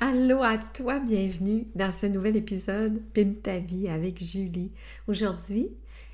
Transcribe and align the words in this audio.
Allô 0.00 0.44
à 0.44 0.58
toi, 0.58 1.00
bienvenue 1.00 1.66
dans 1.74 1.90
ce 1.90 2.06
nouvel 2.06 2.36
épisode 2.36 3.02
Pine 3.12 3.34
ta 3.34 3.58
vie 3.58 3.88
avec 3.88 4.22
Julie. 4.22 4.70
Aujourd'hui, 5.08 5.70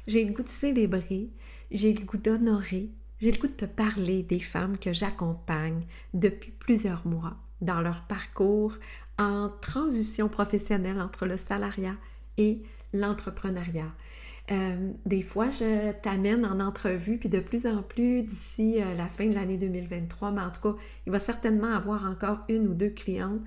j'ai 0.07 0.25
le 0.25 0.33
goût 0.33 0.43
de 0.43 0.49
célébrer, 0.49 1.29
j'ai 1.71 1.93
le 1.93 2.03
goût 2.03 2.17
d'honorer, 2.17 2.89
j'ai 3.21 3.31
le 3.31 3.39
goût 3.39 3.47
de 3.47 3.53
te 3.53 3.67
parler 3.67 4.23
des 4.23 4.41
femmes 4.41 4.79
que 4.79 4.95
j'accompagne 4.95 5.85
depuis 6.15 6.51
plusieurs 6.51 7.07
mois 7.07 7.37
dans 7.61 7.83
leur 7.83 8.07
parcours 8.07 8.73
en 9.19 9.51
transition 9.61 10.31
professionnelle 10.31 10.99
entre 10.99 11.27
le 11.27 11.37
salariat 11.37 11.97
et 12.39 12.63
l'entrepreneuriat. 12.95 13.93
Euh, 14.51 14.93
des 15.07 15.23
fois, 15.23 15.49
je 15.49 15.93
t'amène 15.93 16.45
en 16.45 16.61
entrevue, 16.61 17.19
puis 17.19 17.31
de 17.31 17.41
plus 17.41 17.67
en 17.67 17.83
plus 17.83 18.23
d'ici 18.23 18.81
euh, 18.81 18.95
la 18.95 19.07
fin 19.07 19.27
de 19.27 19.35
l'année 19.35 19.57
2023, 19.57 20.33
mais 20.33 20.43
en 20.43 20.51
tout 20.51 20.61
cas, 20.61 20.79
il 21.07 21.13
va 21.13 21.19
certainement 21.19 21.73
avoir 21.73 22.05
encore 22.05 22.41
une 22.49 22.67
ou 22.67 22.75
deux 22.75 22.91
clientes 22.91 23.41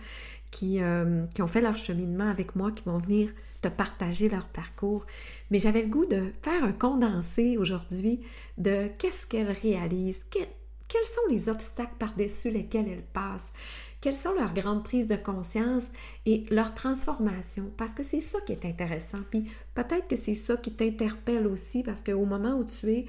qui, 0.49 0.81
euh, 0.81 1.25
qui 1.35 1.41
ont 1.43 1.47
fait 1.47 1.61
leur 1.61 1.77
cheminement 1.77 2.27
avec 2.27 2.55
moi, 2.55 2.71
qui 2.71 2.83
vont 2.83 2.97
venir 2.97 3.29
te 3.61 3.67
partager 3.67 4.27
leur 4.27 4.47
parcours. 4.47 5.05
Mais 5.51 5.59
j'avais 5.59 5.83
le 5.83 5.89
goût 5.89 6.05
de 6.05 6.31
faire 6.41 6.63
un 6.63 6.71
condensé 6.71 7.57
aujourd'hui 7.57 8.21
de 8.57 8.87
qu'est-ce 8.97 9.27
qu'elles 9.27 9.51
réalisent, 9.51 10.25
quels 10.87 11.05
sont 11.05 11.27
les 11.29 11.49
obstacles 11.49 11.95
par-dessus 11.99 12.49
lesquels 12.49 12.87
elles 12.87 13.05
passent, 13.13 13.51
quelles 14.01 14.15
sont 14.15 14.33
leurs 14.33 14.53
grandes 14.53 14.83
prises 14.83 15.07
de 15.07 15.15
conscience 15.15 15.87
et 16.25 16.45
leur 16.49 16.73
transformation, 16.73 17.71
parce 17.77 17.91
que 17.91 18.03
c'est 18.03 18.21
ça 18.21 18.39
qui 18.41 18.53
est 18.53 18.65
intéressant. 18.65 19.19
Puis 19.29 19.49
peut-être 19.73 20.07
que 20.07 20.15
c'est 20.15 20.33
ça 20.33 20.57
qui 20.57 20.71
t'interpelle 20.71 21.47
aussi, 21.47 21.83
parce 21.83 22.03
qu'au 22.03 22.25
moment 22.25 22.57
où 22.57 22.63
tu 22.63 22.91
es, 22.91 23.05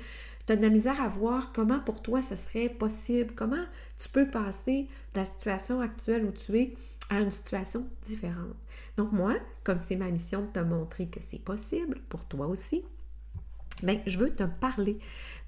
tu 0.47 0.53
as 0.53 0.57
de 0.57 0.63
la 0.63 0.71
misère 0.71 1.01
à 1.01 1.09
voir 1.09 1.53
comment 1.53 1.81
pour 1.81 2.03
toi 2.03 2.23
ce 2.23 2.37
serait 2.37 2.71
possible, 2.71 3.35
comment 3.35 3.65
tu 3.99 4.09
peux 4.09 4.29
passer 4.29 4.89
de 5.15 5.21
la 5.21 5.25
situation 5.25 5.81
actuelle 5.81 6.25
où 6.25 6.33
tu 6.33 6.59
es 6.59 6.75
à 7.11 7.21
une 7.21 7.31
situation 7.31 7.87
différente. 8.03 8.57
Donc 8.97 9.13
moi, 9.13 9.35
comme 9.65 9.79
c'est 9.87 9.97
ma 9.97 10.11
mission 10.11 10.43
de 10.43 10.47
te 10.47 10.61
montrer 10.61 11.07
que 11.07 11.21
c'est 11.29 11.43
possible 11.43 12.01
pour 12.09 12.25
toi 12.27 12.47
aussi, 12.47 12.85
mais 13.83 14.03
je 14.07 14.19
veux 14.19 14.35
te 14.35 14.45
parler 14.45 14.99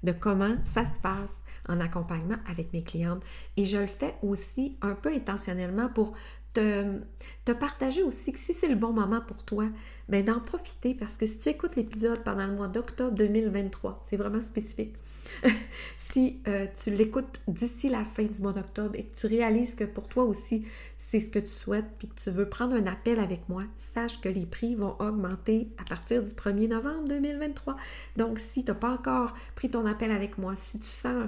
de 0.03 0.11
comment 0.11 0.55
ça 0.63 0.83
se 0.83 0.99
passe 0.99 1.41
en 1.67 1.79
accompagnement 1.79 2.37
avec 2.47 2.73
mes 2.73 2.83
clientes. 2.83 3.23
Et 3.57 3.65
je 3.65 3.77
le 3.77 3.85
fais 3.85 4.15
aussi 4.23 4.77
un 4.81 4.95
peu 4.95 5.13
intentionnellement 5.13 5.89
pour 5.89 6.13
te, 6.53 7.51
partager 7.53 8.01
aussi 8.01 8.31
que 8.31 8.39
si 8.39 8.53
c'est 8.53 8.69
le 8.69 8.75
bon 8.75 8.93
moment 8.93 9.19
pour 9.19 9.43
toi, 9.43 9.67
bien 10.07 10.23
d'en 10.23 10.39
profiter 10.39 10.93
parce 10.93 11.17
que 11.17 11.25
si 11.25 11.37
tu 11.37 11.49
écoutes 11.49 11.75
l'épisode 11.75 12.23
pendant 12.23 12.47
le 12.47 12.53
mois 12.53 12.69
d'octobre 12.69 13.15
2023, 13.15 13.99
c'est 14.03 14.15
vraiment 14.15 14.39
spécifique. 14.39 14.95
si 15.95 16.41
euh, 16.47 16.67
tu 16.81 16.91
l'écoutes 16.91 17.39
d'ici 17.47 17.89
la 17.89 18.05
fin 18.05 18.23
du 18.23 18.41
mois 18.41 18.53
d'octobre 18.53 18.95
et 18.95 19.03
que 19.03 19.13
tu 19.13 19.27
réalises 19.27 19.75
que 19.75 19.83
pour 19.83 20.07
toi 20.07 20.23
aussi 20.23 20.65
c'est 20.97 21.19
ce 21.19 21.29
que 21.29 21.39
tu 21.39 21.47
souhaites 21.47 21.85
puis 21.97 22.07
que 22.07 22.15
tu 22.15 22.31
veux 22.31 22.47
prendre 22.47 22.75
un 22.75 22.85
appel 22.85 23.19
avec 23.19 23.49
moi, 23.49 23.63
sache 23.75 24.21
que 24.21 24.29
les 24.29 24.45
prix 24.45 24.75
vont 24.75 24.95
augmenter 24.99 25.69
à 25.77 25.83
partir 25.83 26.23
du 26.23 26.33
1er 26.33 26.69
novembre 26.69 27.07
2023. 27.09 27.75
Donc 28.17 28.39
si 28.39 28.63
tu 28.63 28.71
n'as 28.71 28.75
pas 28.77 28.93
encore 28.93 29.33
pris 29.55 29.69
ton 29.69 29.85
appel 29.85 30.11
avec 30.11 30.37
moi, 30.37 30.55
si 30.55 30.79
tu 30.79 30.87
sens 30.87 31.27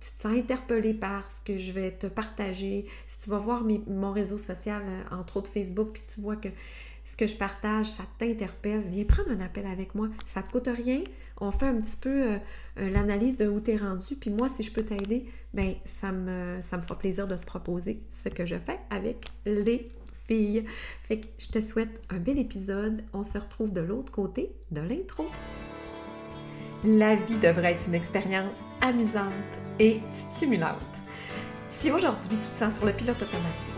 tu 0.00 0.12
te 0.12 0.22
sens 0.22 0.36
interpellé 0.36 0.94
par 0.94 1.30
ce 1.30 1.40
que 1.40 1.56
je 1.56 1.72
vais 1.72 1.90
te 1.90 2.06
partager, 2.06 2.86
si 3.06 3.18
tu 3.20 3.30
vas 3.30 3.38
voir 3.38 3.64
mon 3.86 4.12
réseau 4.12 4.38
social, 4.38 4.82
euh, 4.86 5.02
entre 5.14 5.38
autres 5.38 5.50
Facebook, 5.50 5.90
puis 5.92 6.02
tu 6.06 6.20
vois 6.20 6.36
que 6.36 6.48
ce 7.08 7.16
que 7.16 7.26
je 7.26 7.36
partage, 7.36 7.86
ça 7.86 8.02
t'interpelle, 8.18 8.82
viens 8.86 9.04
prendre 9.04 9.30
un 9.30 9.40
appel 9.40 9.64
avec 9.64 9.94
moi. 9.94 10.08
Ça 10.26 10.42
te 10.42 10.50
coûte 10.50 10.68
rien. 10.68 11.02
On 11.40 11.50
fait 11.50 11.66
un 11.66 11.78
petit 11.78 11.96
peu 11.96 12.32
euh, 12.32 12.38
euh, 12.78 12.90
l'analyse 12.90 13.38
de 13.38 13.48
où 13.48 13.60
tu 13.60 13.70
es 13.70 13.76
rendu. 13.76 14.14
Puis 14.14 14.28
moi, 14.28 14.48
si 14.50 14.62
je 14.62 14.70
peux 14.70 14.82
t'aider, 14.82 15.24
ben 15.54 15.74
ça 15.86 16.12
me, 16.12 16.60
ça 16.60 16.76
me 16.76 16.82
fera 16.82 16.98
plaisir 16.98 17.26
de 17.26 17.34
te 17.36 17.46
proposer 17.46 18.02
ce 18.12 18.28
que 18.28 18.44
je 18.44 18.56
fais 18.56 18.78
avec 18.90 19.24
les 19.46 19.88
filles. 20.26 20.64
Fait 21.04 21.20
que 21.20 21.26
je 21.38 21.48
te 21.48 21.62
souhaite 21.62 21.98
un 22.10 22.18
bel 22.18 22.38
épisode. 22.38 23.02
On 23.14 23.22
se 23.22 23.38
retrouve 23.38 23.72
de 23.72 23.80
l'autre 23.80 24.12
côté 24.12 24.52
de 24.70 24.82
l'intro. 24.82 25.24
La 26.84 27.16
vie 27.16 27.36
devrait 27.36 27.72
être 27.72 27.88
une 27.88 27.94
expérience 27.94 28.56
amusante 28.80 29.32
et 29.80 30.00
stimulante. 30.10 30.78
Si 31.68 31.90
aujourd'hui 31.90 32.36
tu 32.36 32.38
te 32.38 32.44
sens 32.44 32.76
sur 32.76 32.86
le 32.86 32.92
pilote 32.92 33.20
automatique, 33.20 33.77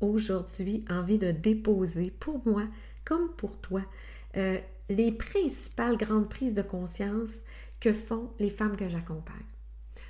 aujourd'hui 0.00 0.84
envie 0.90 1.18
de 1.18 1.30
déposer 1.30 2.10
pour 2.10 2.46
moi 2.46 2.64
comme 3.04 3.30
pour 3.36 3.60
toi 3.60 3.82
euh, 4.36 4.58
les 4.88 5.12
principales 5.12 5.96
grandes 5.96 6.28
prises 6.28 6.54
de 6.54 6.62
conscience 6.62 7.30
que 7.80 7.92
font 7.92 8.30
les 8.38 8.50
femmes 8.50 8.76
que 8.76 8.88
j'accompagne. 8.88 9.36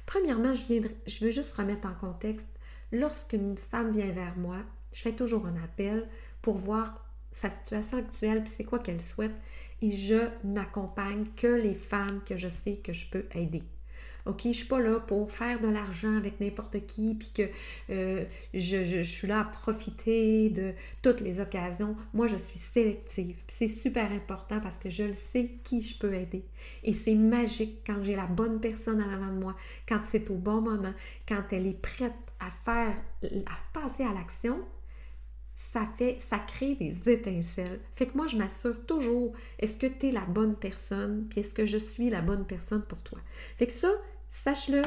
Premièrement, 0.05 0.55
je, 0.55 1.25
veux 1.25 1.31
juste 1.31 1.55
remettre 1.57 1.89
en 1.89 1.95
contexte, 1.95 2.49
lorsqu'une 2.93 3.57
femme 3.57 3.91
vient 3.91 4.13
vers 4.13 4.37
moi, 4.37 4.59
je 4.93 5.03
fais 5.03 5.13
toujours 5.13 5.47
un 5.47 5.63
appel 5.63 6.09
pour 6.43 6.57
voir 6.57 7.05
sa 7.31 7.51
situation 7.51 7.99
actuelle, 7.99 8.43
puis 8.45 8.53
c'est 8.57 8.65
quoi 8.65 8.79
qu'elle 8.79 9.01
souhaite, 9.01 9.35
et 9.83 9.91
je 9.91 10.29
n'accompagne 10.45 11.25
que 11.37 11.49
les 11.49 11.75
femmes 11.75 12.23
que 12.25 12.37
je 12.37 12.49
sais 12.49 12.77
que 12.77 12.93
je 12.93 13.11
peux 13.11 13.25
aider. 13.35 13.63
OK, 14.27 14.43
je 14.47 14.53
suis 14.53 14.67
pas 14.67 14.81
là 14.81 14.99
pour 15.01 15.31
faire 15.31 15.61
de 15.61 15.69
l'argent 15.69 16.17
avec 16.17 16.41
n'importe 16.41 16.85
qui, 16.87 17.15
puis 17.15 17.31
que 17.35 17.49
euh, 17.91 18.25
je, 18.55 19.03
suis 19.03 19.29
là 19.29 19.41
à 19.41 19.45
profiter 19.45 20.51
de 20.51 20.73
toutes 21.03 21.21
les 21.21 21.41
occasions. 21.41 21.97
Moi, 22.13 22.27
je 22.27 22.37
suis 22.37 22.59
sélective. 22.59 23.37
c'est 23.47 23.69
super 23.69 24.11
important 24.11 24.61
parce 24.61 24.79
que 24.79 24.91
je 24.91 25.05
le 25.05 25.13
sais 25.13 25.53
qui 25.63 25.81
je 25.81 25.99
peux 25.99 26.13
aider. 26.13 26.45
Et 26.83 26.93
c'est 26.93 27.15
magique 27.15 27.83
quand 27.87 28.03
j'ai 28.03 28.17
la 28.17 28.27
bonne 28.27 28.61
personne 28.61 29.01
en 29.03 29.09
avant 29.09 29.33
de 29.33 29.39
moi, 29.39 29.55
quand 29.89 30.01
c'est 30.05 30.29
au 30.31 30.37
bon 30.37 30.61
moment, 30.61 30.95
quand 31.29 31.43
elle 31.53 31.67
est 31.67 31.81
prête 31.81 32.13
à 32.41 32.51
faire, 32.51 32.95
à 33.23 33.81
passer 33.81 34.03
à 34.03 34.13
l'action, 34.13 34.59
ça 35.57 35.87
fait, 35.97 36.21
ça 36.21 36.39
crée 36.39 36.75
des 36.75 37.09
étincelles. 37.11 37.81
Fait 37.95 38.07
que 38.07 38.17
moi, 38.17 38.27
je 38.27 38.37
m'assure 38.37 38.85
toujours, 38.85 39.33
est-ce 39.59 39.79
que 39.79 39.87
tu 39.87 40.09
es 40.09 40.13
la 40.13 40.21
bonne 40.21 40.55
personne, 40.55 41.27
puis 41.31 41.41
est-ce 41.41 41.55
que 41.55 41.65
je 41.65 41.79
suis 41.79 42.11
la 42.11 42.21
bonne 42.21 42.45
personne 42.45 42.83
pour 42.83 43.03
toi? 43.03 43.19
Fait 43.57 43.67
que 43.67 43.73
ça, 43.73 43.91
Sache-le, 44.29 44.83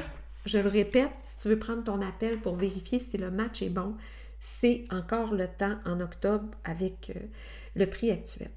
je 0.46 0.60
le 0.60 0.70
répète, 0.70 1.12
si 1.24 1.40
tu 1.40 1.50
veux 1.50 1.60
prendre 1.60 1.84
ton 1.84 2.02
appel 2.02 2.40
pour 2.40 2.56
vérifier 2.56 3.00
si 3.00 3.18
le 3.18 3.32
match 3.32 3.62
est 3.62 3.70
bon, 3.70 3.96
c'est 4.40 4.84
encore 4.90 5.34
le 5.34 5.48
temps 5.48 5.78
en 5.86 6.00
octobre 6.00 6.50
avec 6.64 7.12
euh, 7.16 7.20
le 7.76 7.86
prix 7.86 8.12
actuel. 8.12 8.52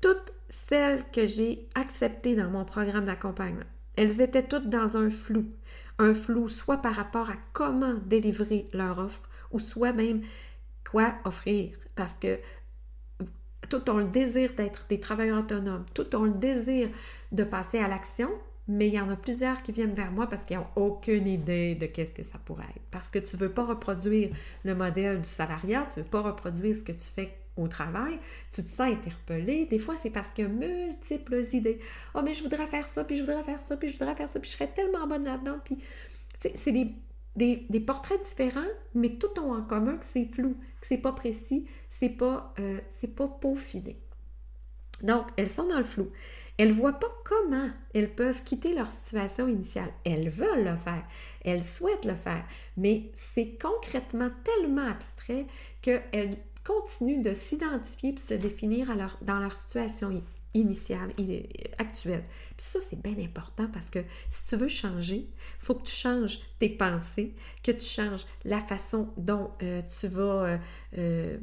Toutes 0.00 0.32
celles 0.48 1.04
que 1.10 1.26
j'ai 1.26 1.68
acceptées 1.74 2.36
dans 2.36 2.50
mon 2.50 2.64
programme 2.64 3.04
d'accompagnement, 3.04 3.66
elles 3.96 4.20
étaient 4.20 4.46
toutes 4.46 4.68
dans 4.68 4.96
un 4.96 5.10
flou. 5.10 5.46
Un 5.98 6.14
flou 6.14 6.46
soit 6.46 6.78
par 6.78 6.94
rapport 6.94 7.30
à 7.30 7.36
comment 7.52 7.94
délivrer 7.94 8.68
leur 8.72 8.98
offre 8.98 9.22
ou 9.50 9.58
soit 9.58 9.92
même 9.92 10.22
quoi 10.88 11.14
offrir. 11.24 11.76
Parce 11.96 12.14
que 12.14 12.38
tout 13.68 13.90
ont 13.90 13.98
le 13.98 14.04
désir 14.04 14.54
d'être 14.54 14.86
des 14.88 15.00
travailleurs 15.00 15.40
autonomes, 15.40 15.84
tout 15.94 16.14
ont 16.14 16.24
le 16.24 16.32
désir 16.32 16.88
de 17.32 17.44
passer 17.44 17.78
à 17.78 17.88
l'action, 17.88 18.30
mais 18.68 18.88
il 18.88 18.94
y 18.94 19.00
en 19.00 19.08
a 19.08 19.16
plusieurs 19.16 19.62
qui 19.62 19.72
viennent 19.72 19.94
vers 19.94 20.12
moi 20.12 20.28
parce 20.28 20.44
qu'ils 20.44 20.58
n'ont 20.58 20.66
aucune 20.76 21.26
idée 21.26 21.74
de 21.74 21.86
qu'est-ce 21.86 22.12
que 22.12 22.22
ça 22.22 22.38
pourrait 22.38 22.64
être. 22.64 22.84
Parce 22.90 23.10
que 23.10 23.18
tu 23.18 23.36
ne 23.36 23.40
veux 23.40 23.50
pas 23.50 23.64
reproduire 23.64 24.30
le 24.64 24.74
modèle 24.74 25.22
du 25.22 25.28
salariat, 25.28 25.86
tu 25.92 25.98
ne 25.98 26.04
veux 26.04 26.10
pas 26.10 26.20
reproduire 26.20 26.76
ce 26.76 26.82
que 26.82 26.92
tu 26.92 27.06
fais 27.06 27.34
au 27.56 27.66
travail, 27.66 28.18
tu 28.52 28.62
te 28.62 28.68
sens 28.68 28.92
interpellé. 28.92 29.64
Des 29.64 29.78
fois, 29.78 29.96
c'est 29.96 30.10
parce 30.10 30.32
qu'il 30.32 30.44
y 30.44 30.46
a 30.46 30.50
multiples 30.50 31.42
idées. 31.52 31.80
Oh, 32.14 32.20
mais 32.22 32.34
je 32.34 32.42
voudrais 32.42 32.66
faire 32.66 32.86
ça, 32.86 33.04
puis 33.04 33.16
je 33.16 33.24
voudrais 33.24 33.42
faire 33.42 33.60
ça, 33.60 33.76
puis 33.76 33.88
je 33.88 33.98
voudrais 33.98 34.14
faire 34.14 34.28
ça, 34.28 34.38
puis 34.38 34.50
je 34.50 34.56
serais 34.56 34.68
tellement 34.68 35.06
bonne 35.06 35.24
là-dedans. 35.24 35.58
Puis, 35.64 35.78
c'est 36.38 36.72
des, 36.72 36.94
des, 37.36 37.80
portraits 37.80 38.22
différents, 38.22 38.60
mais 38.94 39.16
tout 39.16 39.40
ont 39.40 39.54
en 39.54 39.62
commun 39.62 39.96
que 39.96 40.04
c'est 40.04 40.28
flou, 40.32 40.56
que 40.80 40.86
c'est 40.86 40.98
pas 40.98 41.12
précis, 41.12 41.66
c'est 41.88 42.10
pas, 42.10 42.54
euh, 42.60 42.78
c'est 42.88 43.14
pas 43.14 43.26
peaufiné. 43.26 43.98
Donc, 45.02 45.26
elles 45.36 45.48
sont 45.48 45.66
dans 45.66 45.78
le 45.78 45.84
flou. 45.84 46.10
Elles 46.58 46.68
ne 46.68 46.74
voient 46.74 46.98
pas 46.98 47.12
comment 47.24 47.70
elles 47.94 48.14
peuvent 48.14 48.42
quitter 48.42 48.74
leur 48.74 48.90
situation 48.90 49.48
initiale. 49.48 49.90
Elles 50.04 50.28
veulent 50.28 50.64
le 50.64 50.76
faire, 50.76 51.04
elles 51.44 51.64
souhaitent 51.64 52.04
le 52.04 52.14
faire, 52.14 52.44
mais 52.76 53.10
c'est 53.14 53.58
concrètement 53.58 54.30
tellement 54.44 54.86
abstrait 54.86 55.46
qu'elles 55.80 56.36
continuent 56.64 57.22
de 57.22 57.32
s'identifier 57.32 58.10
et 58.10 58.12
de 58.12 58.18
se 58.18 58.34
définir 58.34 58.94
dans 59.22 59.38
leur 59.38 59.52
situation 59.52 60.22
initiale, 60.54 61.10
actuelle. 61.78 62.24
Puis 62.56 62.66
ça, 62.66 62.80
c'est 62.80 63.00
bien 63.00 63.22
important 63.22 63.68
parce 63.72 63.90
que 63.90 64.00
si 64.28 64.44
tu 64.46 64.56
veux 64.56 64.68
changer, 64.68 65.28
il 65.28 65.64
faut 65.64 65.74
que 65.74 65.84
tu 65.84 65.92
changes 65.92 66.40
tes 66.58 66.68
pensées, 66.68 67.34
que 67.62 67.70
tu 67.70 67.84
changes 67.84 68.26
la 68.44 68.60
façon 68.60 69.12
dont 69.16 69.50
euh, 69.62 69.82
tu 69.82 70.08
vas 70.08 70.44
euh, 70.44 70.58
euh, 70.98 71.38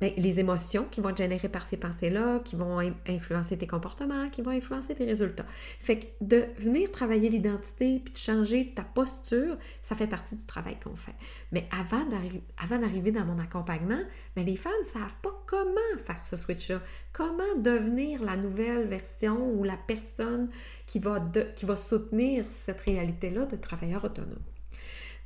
les 0.00 0.40
émotions 0.40 0.84
qui 0.90 1.00
vont 1.00 1.10
être 1.10 1.18
générées 1.18 1.48
par 1.48 1.64
ces 1.64 1.76
pensées-là, 1.76 2.40
qui 2.40 2.56
vont 2.56 2.78
influencer 3.06 3.56
tes 3.56 3.66
comportements, 3.66 4.28
qui 4.28 4.42
vont 4.42 4.50
influencer 4.50 4.94
tes 4.94 5.04
résultats. 5.04 5.46
Fait 5.78 5.98
que 5.98 6.06
de 6.20 6.44
venir 6.58 6.90
travailler 6.90 7.30
l'identité 7.30 8.00
puis 8.04 8.12
de 8.12 8.18
changer 8.18 8.72
ta 8.74 8.82
posture, 8.82 9.56
ça 9.80 9.94
fait 9.94 10.06
partie 10.06 10.36
du 10.36 10.44
travail 10.44 10.76
qu'on 10.82 10.96
fait. 10.96 11.14
Mais 11.52 11.68
avant 11.70 12.04
d'arriver 12.04 13.12
dans 13.12 13.24
mon 13.24 13.38
accompagnement, 13.38 14.00
ben, 14.36 14.44
les 14.44 14.56
femmes 14.56 14.72
ne 14.82 14.86
savent 14.86 15.16
pas 15.22 15.42
comment 15.46 15.98
faire 16.04 16.24
ce 16.24 16.36
switch-là, 16.36 16.80
comment 17.12 17.54
devenir 17.56 18.22
la 18.22 18.36
nouvelle 18.36 18.88
version 18.88 19.50
ou 19.52 19.64
la 19.64 19.76
personne 19.76 20.50
qui 20.86 20.98
va, 20.98 21.18
qui 21.54 21.64
va 21.64 21.76
soutenir 21.76 22.44
cette 22.50 22.80
réalité-là 22.80 23.46
de 23.46 23.56
travailleur 23.56 24.04
autonome. 24.04 24.42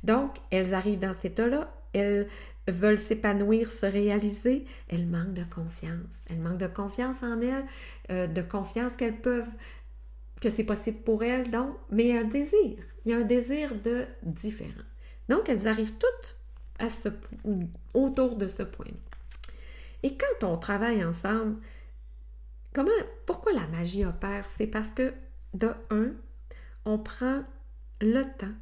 Donc, 0.03 0.35
elles 0.51 0.73
arrivent 0.73 0.99
dans 0.99 1.13
cet 1.13 1.25
état-là, 1.25 1.73
elles 1.93 2.27
veulent 2.71 2.97
s'épanouir, 2.97 3.71
se 3.71 3.85
réaliser, 3.85 4.65
elles 4.87 5.07
manquent 5.07 5.33
de 5.33 5.43
confiance. 5.43 6.23
Elles 6.29 6.39
manquent 6.39 6.57
de 6.57 6.67
confiance 6.67 7.23
en 7.23 7.39
elles, 7.41 7.65
euh, 8.11 8.27
de 8.27 8.41
confiance 8.41 8.93
qu'elles 8.93 9.19
peuvent, 9.19 9.51
que 10.41 10.49
c'est 10.49 10.63
possible 10.63 10.99
pour 10.99 11.23
elles, 11.23 11.49
donc, 11.49 11.75
mais 11.89 12.03
il 12.05 12.15
y 12.15 12.17
a 12.17 12.21
un 12.21 12.25
désir. 12.25 12.77
Il 13.05 13.11
y 13.11 13.13
a 13.13 13.17
un 13.17 13.23
désir 13.23 13.75
de 13.75 14.05
différent. 14.23 14.83
Donc, 15.27 15.49
elles 15.49 15.67
arrivent 15.67 15.93
toutes 15.93 16.37
autour 17.93 18.37
de 18.37 18.47
ce 18.47 18.63
point. 18.63 18.85
Et 20.03 20.15
quand 20.15 20.47
on 20.47 20.57
travaille 20.57 21.03
ensemble, 21.03 21.57
comment, 22.73 22.91
pourquoi 23.25 23.51
la 23.53 23.67
magie 23.67 24.05
opère? 24.05 24.45
C'est 24.45 24.67
parce 24.67 24.93
que, 24.93 25.13
de 25.53 25.71
un, 25.89 26.11
on 26.85 26.97
prend 26.97 27.43
le 28.01 28.23
temps 28.23 28.55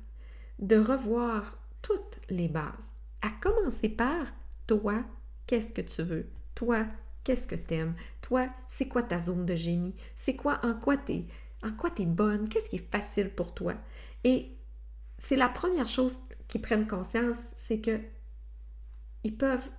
de 0.59 0.77
revoir 0.77 1.57
toutes 1.81 2.19
les 2.29 2.47
bases 2.47 2.96
à 3.27 3.31
commencer 3.41 3.89
par 3.89 4.25
toi, 4.67 5.03
qu'est-ce 5.47 5.73
que 5.73 5.81
tu 5.81 6.01
veux? 6.01 6.29
Toi, 6.55 6.85
qu'est-ce 7.25 7.47
que 7.47 7.55
tu 7.55 7.73
aimes? 7.73 7.95
Toi, 8.21 8.47
c'est 8.69 8.87
quoi 8.87 9.03
ta 9.03 9.19
zone 9.19 9.45
de 9.45 9.53
génie? 9.53 9.95
C'est 10.15 10.37
quoi, 10.37 10.59
en 10.63 10.73
quoi 10.73 10.95
tu 10.95 11.25
en 11.61 11.71
quoi 11.73 11.89
es 11.99 12.05
bonne? 12.05 12.47
Qu'est-ce 12.47 12.69
qui 12.69 12.77
est 12.77 12.91
facile 12.91 13.29
pour 13.29 13.53
toi? 13.53 13.73
Et 14.23 14.55
c'est 15.17 15.35
la 15.35 15.49
première 15.49 15.89
chose 15.89 16.17
qu'ils 16.47 16.61
prennent 16.61 16.87
conscience, 16.87 17.39
c'est 17.55 17.81
que 17.81 17.99
ils 19.23 19.35
peuvent, 19.35 19.69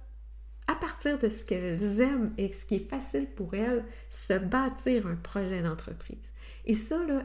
à 0.67 0.75
partir 0.75 1.19
de 1.19 1.31
ce 1.31 1.45
qu'elles 1.47 2.01
aiment 2.01 2.35
et 2.37 2.49
ce 2.49 2.67
qui 2.67 2.75
est 2.75 2.91
facile 2.91 3.29
pour 3.35 3.55
elles, 3.55 3.87
se 4.11 4.35
bâtir 4.35 5.07
un 5.07 5.17
projet 5.17 5.63
d'entreprise. 5.63 6.33
Et 6.67 6.75
ça, 6.75 7.03
là, 7.07 7.25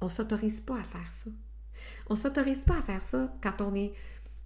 on 0.00 0.06
ne 0.06 0.10
s'autorise 0.10 0.60
pas 0.60 0.80
à 0.80 0.82
faire 0.82 1.12
ça. 1.12 1.30
On 2.08 2.14
ne 2.14 2.18
s'autorise 2.18 2.62
pas 2.62 2.78
à 2.78 2.82
faire 2.82 3.02
ça 3.02 3.32
quand 3.40 3.60
on 3.60 3.76
est 3.76 3.92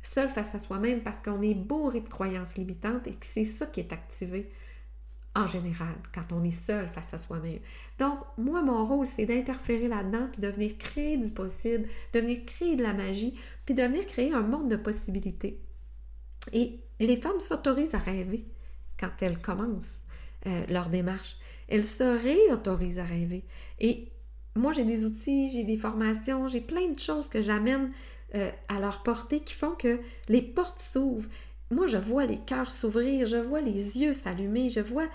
seul 0.02 0.28
face 0.28 0.54
à 0.54 0.58
soi-même 0.58 1.02
parce 1.02 1.22
qu'on 1.22 1.42
est 1.42 1.54
bourré 1.54 2.00
de 2.00 2.08
croyances 2.08 2.56
limitantes 2.56 3.06
et 3.06 3.12
que 3.12 3.26
c'est 3.26 3.44
ça 3.44 3.66
qui 3.66 3.80
est 3.80 3.92
activé 3.92 4.50
en 5.36 5.46
général 5.46 5.94
quand 6.14 6.32
on 6.32 6.42
est 6.44 6.50
seul 6.50 6.88
face 6.88 7.12
à 7.12 7.18
soi-même. 7.18 7.58
Donc, 7.98 8.18
moi, 8.38 8.62
mon 8.62 8.84
rôle, 8.84 9.06
c'est 9.06 9.26
d'interférer 9.26 9.86
là-dedans, 9.86 10.28
puis 10.32 10.40
de 10.40 10.48
venir 10.48 10.78
créer 10.78 11.18
du 11.18 11.30
possible, 11.30 11.86
de 12.14 12.20
venir 12.20 12.44
créer 12.46 12.74
de 12.74 12.82
la 12.82 12.94
magie, 12.94 13.38
puis 13.66 13.74
de 13.74 13.82
venir 13.82 14.06
créer 14.06 14.32
un 14.32 14.42
monde 14.42 14.70
de 14.70 14.76
possibilités. 14.76 15.60
Et 16.52 16.80
les 17.00 17.16
femmes 17.16 17.40
s'autorisent 17.40 17.94
à 17.94 17.98
rêver 17.98 18.46
quand 18.98 19.10
elles 19.20 19.38
commencent 19.38 20.00
euh, 20.46 20.64
leur 20.68 20.88
démarche. 20.88 21.36
Elles 21.68 21.84
se 21.84 22.02
réautorisent 22.02 22.98
à 22.98 23.04
rêver. 23.04 23.44
Et 23.78 24.08
moi, 24.54 24.72
j'ai 24.72 24.84
des 24.84 25.04
outils, 25.04 25.50
j'ai 25.50 25.64
des 25.64 25.76
formations, 25.76 26.48
j'ai 26.48 26.62
plein 26.62 26.88
de 26.90 26.98
choses 26.98 27.28
que 27.28 27.42
j'amène 27.42 27.90
euh, 28.34 28.50
à 28.68 28.80
leur 28.80 29.02
portée 29.02 29.40
qui 29.40 29.54
font 29.54 29.76
que 29.76 30.00
les 30.28 30.42
portes 30.42 30.80
s'ouvrent. 30.80 31.28
Moi, 31.70 31.86
je 31.86 31.96
vois 31.96 32.26
les 32.26 32.38
cœurs 32.38 32.70
s'ouvrir, 32.70 33.26
je 33.26 33.36
vois 33.36 33.60
les 33.60 34.00
yeux 34.00 34.12
s'allumer, 34.12 34.68
je 34.68 34.80
vois 34.80 35.06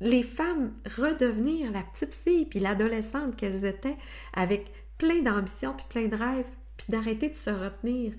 les 0.00 0.24
femmes 0.24 0.72
redevenir 0.96 1.70
la 1.70 1.82
petite 1.82 2.14
fille 2.14 2.46
puis 2.46 2.58
l'adolescente 2.58 3.36
qu'elles 3.36 3.64
étaient 3.64 3.96
avec 4.32 4.72
plein 4.98 5.22
d'ambition 5.22 5.74
puis 5.76 5.86
plein 5.88 6.08
de 6.08 6.16
rêves 6.16 6.50
puis 6.76 6.86
d'arrêter 6.88 7.28
de 7.30 7.34
se 7.34 7.50
retenir 7.50 8.12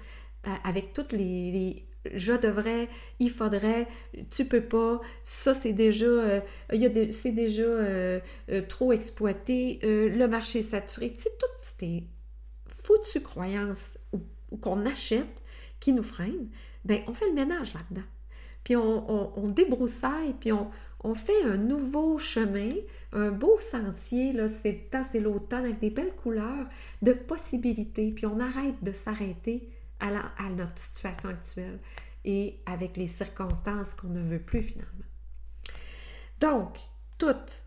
euh, 0.47 0.51
avec 0.63 0.93
toutes 0.93 1.11
les, 1.11 1.85
je 2.13 2.31
devrais, 2.33 2.87
il 3.19 3.29
faudrait, 3.29 3.87
tu 4.31 4.45
peux 4.45 4.61
pas, 4.63 5.01
ça 5.23 5.53
c'est 5.53 5.73
déjà, 5.73 6.05
euh, 6.05 6.39
c'est 7.11 7.31
déjà 7.31 8.21
trop 8.69 8.93
exploité, 8.93 9.79
le 9.83 10.25
marché 10.27 10.59
est 10.59 10.69
saturé. 10.69 11.11
Tu 11.11 11.23
sais, 11.23 12.03
foutues 12.83 13.21
croyances 13.21 13.97
ou, 14.11 14.19
qu'on 14.57 14.85
achète 14.85 15.41
qui 15.79 15.93
nous 15.93 16.03
freinent, 16.03 16.49
ben 16.85 17.01
on 17.07 17.13
fait 17.13 17.27
le 17.27 17.33
ménage 17.33 17.73
là-dedans. 17.73 18.07
Puis 18.63 18.75
on, 18.77 19.47
débroussaille, 19.47 20.33
puis 20.39 20.53
on, 20.53 20.69
on, 21.03 21.15
fait 21.15 21.43
un 21.43 21.57
nouveau 21.57 22.17
chemin, 22.17 22.71
un 23.11 23.31
beau 23.31 23.59
sentier, 23.59 24.31
là, 24.31 24.47
c'est 24.47 24.71
le 24.71 24.89
temps, 24.89 25.01
c'est 25.09 25.19
l'automne, 25.19 25.65
avec 25.65 25.79
des 25.79 25.89
belles 25.89 26.15
couleurs, 26.15 26.67
de 27.01 27.11
possibilités, 27.11 28.11
puis 28.11 28.25
on 28.25 28.39
arrête 28.39 28.81
de 28.81 28.93
s'arrêter 28.93 29.69
à, 29.99 30.07
à 30.37 30.49
notre 30.49 30.79
situation 30.79 31.29
actuelle 31.29 31.79
et 32.23 32.59
avec 32.65 32.95
les 32.95 33.07
circonstances 33.07 33.93
qu'on 33.95 34.07
ne 34.07 34.21
veut 34.21 34.41
plus 34.41 34.61
finalement. 34.61 34.89
Donc, 36.39 36.77
toutes, 37.17 37.65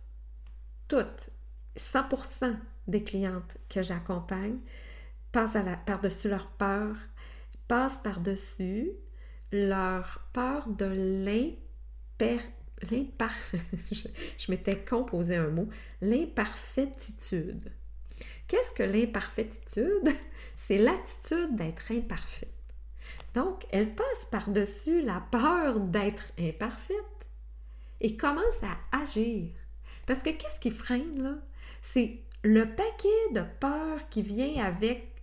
toutes, 0.88 1.30
100% 1.76 2.56
des 2.88 3.02
clientes 3.02 3.58
que 3.68 3.82
j'accompagne 3.82 4.58
passent 5.36 5.58
par-dessus 5.84 6.30
leur 6.30 6.46
peur, 6.46 6.96
passent 7.68 7.98
par-dessus 7.98 8.92
leur 9.52 10.26
peur 10.32 10.66
de 10.66 10.86
l'imper... 10.86 12.40
je, 13.92 14.50
m'étais 14.50 14.82
composé 14.82 15.36
un 15.36 15.48
mot, 15.48 15.68
l'imparfaititude. 16.00 17.70
Qu'est-ce 18.48 18.72
que 18.72 18.82
l'imparfaititude? 18.82 20.08
C'est 20.56 20.78
l'attitude 20.78 21.54
d'être 21.54 21.92
imparfaite. 21.92 22.48
Donc, 23.34 23.66
elle 23.72 23.94
passe 23.94 24.26
par-dessus 24.30 25.02
la 25.02 25.20
peur 25.30 25.80
d'être 25.80 26.32
imparfaite 26.38 27.30
et 28.00 28.16
commence 28.16 28.62
à 28.62 29.02
agir. 29.02 29.50
Parce 30.06 30.20
que 30.20 30.30
qu'est-ce 30.30 30.60
qui 30.60 30.70
freine 30.70 31.22
là? 31.22 31.34
C'est 31.82 32.22
le 32.42 32.64
paquet 32.64 33.32
de 33.34 33.42
peur 33.60 34.08
qui 34.08 34.22
vient 34.22 34.64
avec 34.64 35.15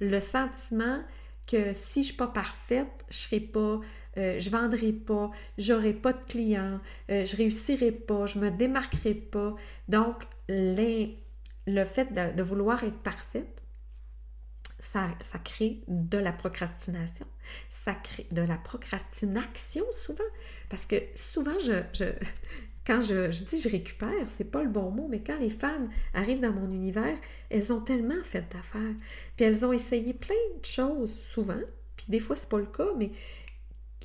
le 0.00 0.20
sentiment 0.20 1.02
que 1.46 1.72
si 1.72 1.94
je 1.94 1.98
ne 1.98 2.04
suis 2.04 2.16
pas 2.16 2.26
parfaite, 2.26 3.04
je 3.10 3.16
serai 3.16 3.40
pas, 3.40 3.80
euh, 4.18 4.38
je 4.38 4.50
vendrai 4.50 4.92
pas, 4.92 5.30
j'aurai 5.56 5.94
pas 5.94 6.12
de 6.12 6.24
clients, 6.24 6.80
euh, 7.10 7.24
je 7.24 7.36
réussirai 7.36 7.92
pas, 7.92 8.26
je 8.26 8.38
me 8.38 8.50
démarquerai 8.50 9.14
pas. 9.14 9.54
Donc, 9.88 10.24
le 10.48 11.84
fait 11.84 12.12
de, 12.12 12.42
vouloir 12.42 12.82
être 12.84 12.98
parfaite, 12.98 13.62
ça, 14.80 15.08
ça, 15.20 15.38
crée 15.38 15.82
de 15.88 16.18
la 16.18 16.32
procrastination. 16.32 17.26
Ça 17.68 17.94
crée 17.94 18.26
de 18.30 18.42
la 18.42 18.56
procrastination 18.56 19.84
souvent. 19.92 20.22
Parce 20.68 20.86
que 20.86 20.96
souvent, 21.14 21.58
je, 21.58 22.12
quand 22.88 23.02
je, 23.02 23.44
dis 23.44 23.60
je 23.60 23.68
récupère, 23.68 24.30
c'est 24.30 24.50
pas 24.50 24.62
le 24.62 24.70
bon 24.70 24.90
mot, 24.90 25.08
mais 25.10 25.22
quand 25.22 25.38
les 25.38 25.50
femmes 25.50 25.90
arrivent 26.14 26.40
dans 26.40 26.54
mon 26.54 26.72
univers, 26.72 27.18
elles 27.50 27.70
ont 27.70 27.82
tellement 27.82 28.22
fait 28.22 28.50
d'affaires. 28.50 28.94
Puis 29.36 29.44
elles 29.44 29.66
ont 29.66 29.74
essayé 29.74 30.14
plein 30.14 30.34
de 30.58 30.64
choses 30.64 31.12
souvent, 31.12 31.60
puis 31.96 32.06
des 32.08 32.18
fois 32.18 32.34
c'est 32.34 32.48
pas 32.48 32.58
le 32.58 32.64
cas, 32.64 32.88
mais 32.96 33.10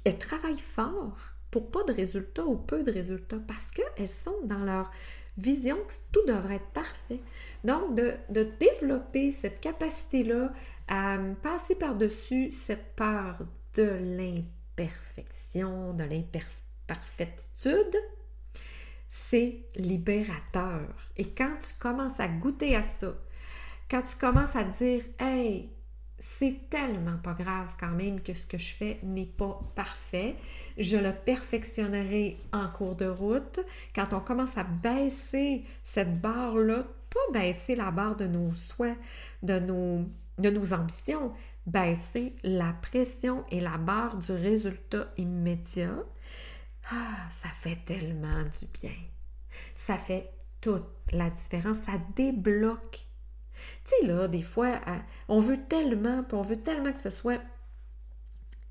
elles 0.04 0.18
travaillent 0.18 0.60
fort 0.60 1.18
pour 1.50 1.72
pas 1.72 1.84
de 1.84 1.94
résultats 1.94 2.44
ou 2.44 2.58
peu 2.58 2.84
de 2.84 2.92
résultats 2.92 3.40
parce 3.48 3.72
qu'elles 3.72 4.10
sont 4.10 4.36
dans 4.44 4.66
leur 4.66 4.92
vision 5.38 5.78
que 5.78 5.94
tout 6.12 6.26
devrait 6.28 6.56
être 6.56 6.72
parfait. 6.74 7.22
Donc, 7.64 7.96
de, 7.96 8.12
de 8.32 8.46
développer 8.60 9.32
cette 9.32 9.62
capacité-là 9.62 10.52
à 10.90 11.18
passer 11.42 11.76
par-dessus 11.76 12.52
cette 12.52 12.96
peur 12.98 13.38
de 13.76 13.98
l'imperfection, 14.02 15.94
de 15.94 16.04
l'imperfectitude, 16.04 17.98
c'est 19.16 19.60
libérateur. 19.76 20.90
Et 21.18 21.30
quand 21.30 21.56
tu 21.62 21.76
commences 21.78 22.20
à 22.20 22.28
goûter 22.28 22.76
à 22.76 22.82
ça, 22.82 23.14
quand 23.88 24.02
tu 24.02 24.16
commences 24.16 24.56
à 24.56 24.64
dire, 24.64 25.04
hey, 25.20 25.70
c'est 26.18 26.68
tellement 26.72 27.18
pas 27.22 27.34
grave 27.34 27.76
quand 27.80 27.92
même 27.92 28.22
que 28.22 28.34
ce 28.34 28.48
que 28.48 28.58
je 28.58 28.74
fais 28.74 29.00
n'est 29.04 29.28
pas 29.28 29.60
parfait. 29.76 30.36
Je 30.80 30.98
le 30.98 31.12
perfectionnerai 31.14 32.38
en 32.54 32.68
cours 32.70 32.96
de 32.96 33.06
route. 33.06 33.60
Quand 33.94 34.14
on 34.14 34.20
commence 34.20 34.58
à 34.58 34.64
baisser 34.64 35.64
cette 35.84 36.20
barre-là, 36.20 36.84
pas 37.12 37.40
baisser 37.40 37.76
la 37.76 37.92
barre 37.92 38.16
de 38.16 38.26
nos 38.26 38.52
souhaits, 38.56 38.98
de 39.44 39.60
nos, 39.60 40.06
de 40.40 40.50
nos 40.50 40.74
ambitions, 40.74 41.34
baisser 41.68 42.34
la 42.42 42.74
pression 42.82 43.44
et 43.52 43.60
la 43.60 43.78
barre 43.78 44.18
du 44.18 44.32
résultat 44.32 45.06
immédiat, 45.18 46.04
ah, 46.92 47.28
ça 47.30 47.50
fait 47.50 47.78
tellement 47.86 48.44
du 48.44 48.66
bien. 48.82 48.96
Ça 49.76 49.98
fait 49.98 50.32
toute 50.62 50.86
la 51.12 51.30
différence. 51.30 51.78
Ça 51.80 51.94
débloque 52.16 53.08
tu 53.86 53.94
sais, 54.02 54.08
là, 54.08 54.28
des 54.28 54.42
fois, 54.42 54.80
on 55.28 55.40
veut 55.40 55.62
tellement, 55.64 56.24
puis 56.24 56.38
on 56.38 56.42
veut 56.42 56.62
tellement 56.62 56.92
que 56.92 57.00
ce 57.00 57.10
soit 57.10 57.42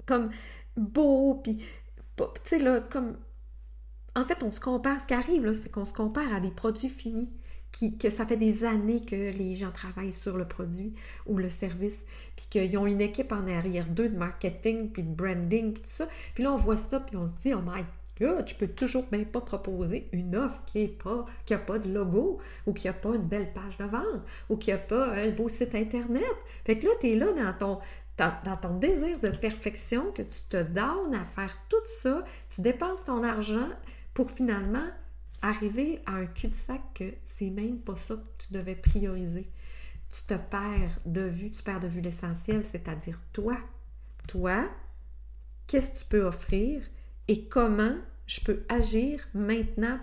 comme 0.07 0.31
beau, 0.76 1.40
puis, 1.42 1.57
tu 2.16 2.25
sais, 2.42 2.59
là, 2.59 2.81
comme... 2.81 3.16
En 4.14 4.25
fait, 4.25 4.42
on 4.42 4.52
se 4.52 4.61
compare, 4.61 5.00
ce 5.00 5.07
qui 5.07 5.14
arrive, 5.14 5.45
là, 5.45 5.54
c'est 5.54 5.71
qu'on 5.71 5.85
se 5.85 5.92
compare 5.92 6.33
à 6.35 6.40
des 6.40 6.50
produits 6.50 6.88
finis, 6.88 7.31
qui, 7.71 7.97
que 7.97 8.11
ça 8.11 8.26
fait 8.26 8.37
des 8.37 8.64
années 8.64 9.02
que 9.02 9.16
les 9.16 9.54
gens 9.54 9.71
travaillent 9.71 10.12
sur 10.12 10.37
le 10.37 10.47
produit 10.47 10.92
ou 11.25 11.38
le 11.38 11.49
service, 11.49 12.04
puis 12.37 12.47
qu'ils 12.50 12.76
ont 12.76 12.87
une 12.87 13.00
équipe 13.00 13.33
en 13.33 13.47
arrière 13.47 13.88
d'eux 13.88 14.11
de 14.11 14.19
marketing, 14.19 14.90
puis 14.90 15.02
de 15.02 15.14
branding, 15.14 15.73
puis 15.73 15.83
tout 15.83 15.88
ça. 15.88 16.09
Puis 16.35 16.45
là, 16.45 16.52
on 16.52 16.57
voit 16.57 16.76
ça, 16.76 17.00
puis 17.00 17.16
on 17.16 17.26
se 17.26 17.33
dit, 17.42 17.54
oh 17.54 17.62
my 17.64 17.85
God, 18.21 18.49
je 18.49 18.54
peux 18.54 18.69
toujours 18.69 19.07
même 19.11 19.26
pas 19.26 19.40
proposer 19.40 20.09
une 20.12 20.37
offre 20.37 20.62
qui 20.64 20.85
n'a 20.85 20.92
pas, 21.02 21.26
qui 21.47 21.54
a 21.54 21.59
pas 21.59 21.78
de 21.78 21.92
logo, 21.92 22.40
ou 22.66 22.73
qui 22.73 22.87
n'a 22.87 22.92
pas 22.92 23.14
une 23.14 23.26
belle 23.26 23.52
page 23.52 23.78
de 23.78 23.85
vente, 23.85 24.23
ou 24.49 24.57
qui 24.57 24.71
n'a 24.71 24.78
pas 24.78 25.12
un 25.12 25.31
beau 25.31 25.49
site 25.49 25.75
Internet. 25.75 26.25
Fait 26.64 26.78
que 26.78 26.87
là, 26.87 26.92
tu 27.00 27.11
es 27.11 27.14
là 27.16 27.33
dans 27.33 27.52
ton, 27.52 27.78
dans 28.19 28.57
ton 28.57 28.76
désir 28.76 29.19
de 29.21 29.31
perfection, 29.31 30.12
que 30.12 30.23
tu 30.23 30.42
te 30.49 30.62
donnes 30.62 31.14
à 31.14 31.25
faire 31.25 31.57
tout 31.69 31.85
ça, 31.85 32.25
tu 32.50 32.61
dépenses 32.61 33.04
ton 33.04 33.23
argent 33.23 33.69
pour 34.14 34.31
finalement 34.31 34.88
arriver 35.40 36.00
à 36.07 36.16
un 36.16 36.26
cul-de-sac 36.26 36.81
que 36.95 37.14
c'est 37.25 37.50
même 37.50 37.78
pas 37.78 37.97
ça 37.97 38.14
que 38.14 38.47
tu 38.47 38.52
devais 38.52 38.76
prioriser. 38.76 39.50
Tu 40.11 40.23
te 40.25 40.35
perds 40.35 41.00
de 41.07 41.23
vue, 41.23 41.50
tu 41.50 41.62
perds 41.62 41.81
de 41.81 41.88
vue 41.88 42.02
l'essentiel, 42.02 42.64
c'est-à-dire 42.64 43.19
toi. 43.33 43.57
Toi, 44.28 44.69
qu'est-ce 45.66 45.90
que 45.90 45.99
tu 45.99 46.04
peux 46.04 46.25
offrir? 46.25 46.83
Et 47.29 47.47
comment 47.49 47.97
je 48.26 48.41
peux 48.41 48.64
agir 48.69 49.26
maintenant 49.35 49.99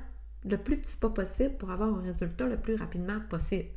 le 0.46 0.58
plus 0.58 0.78
petit 0.78 0.98
pas 0.98 1.10
possible 1.10 1.58
pour 1.58 1.72
avoir 1.72 1.90
un 1.90 2.02
résultat 2.02 2.46
le 2.46 2.58
plus 2.58 2.76
rapidement 2.76 3.20
possible. 3.30 3.70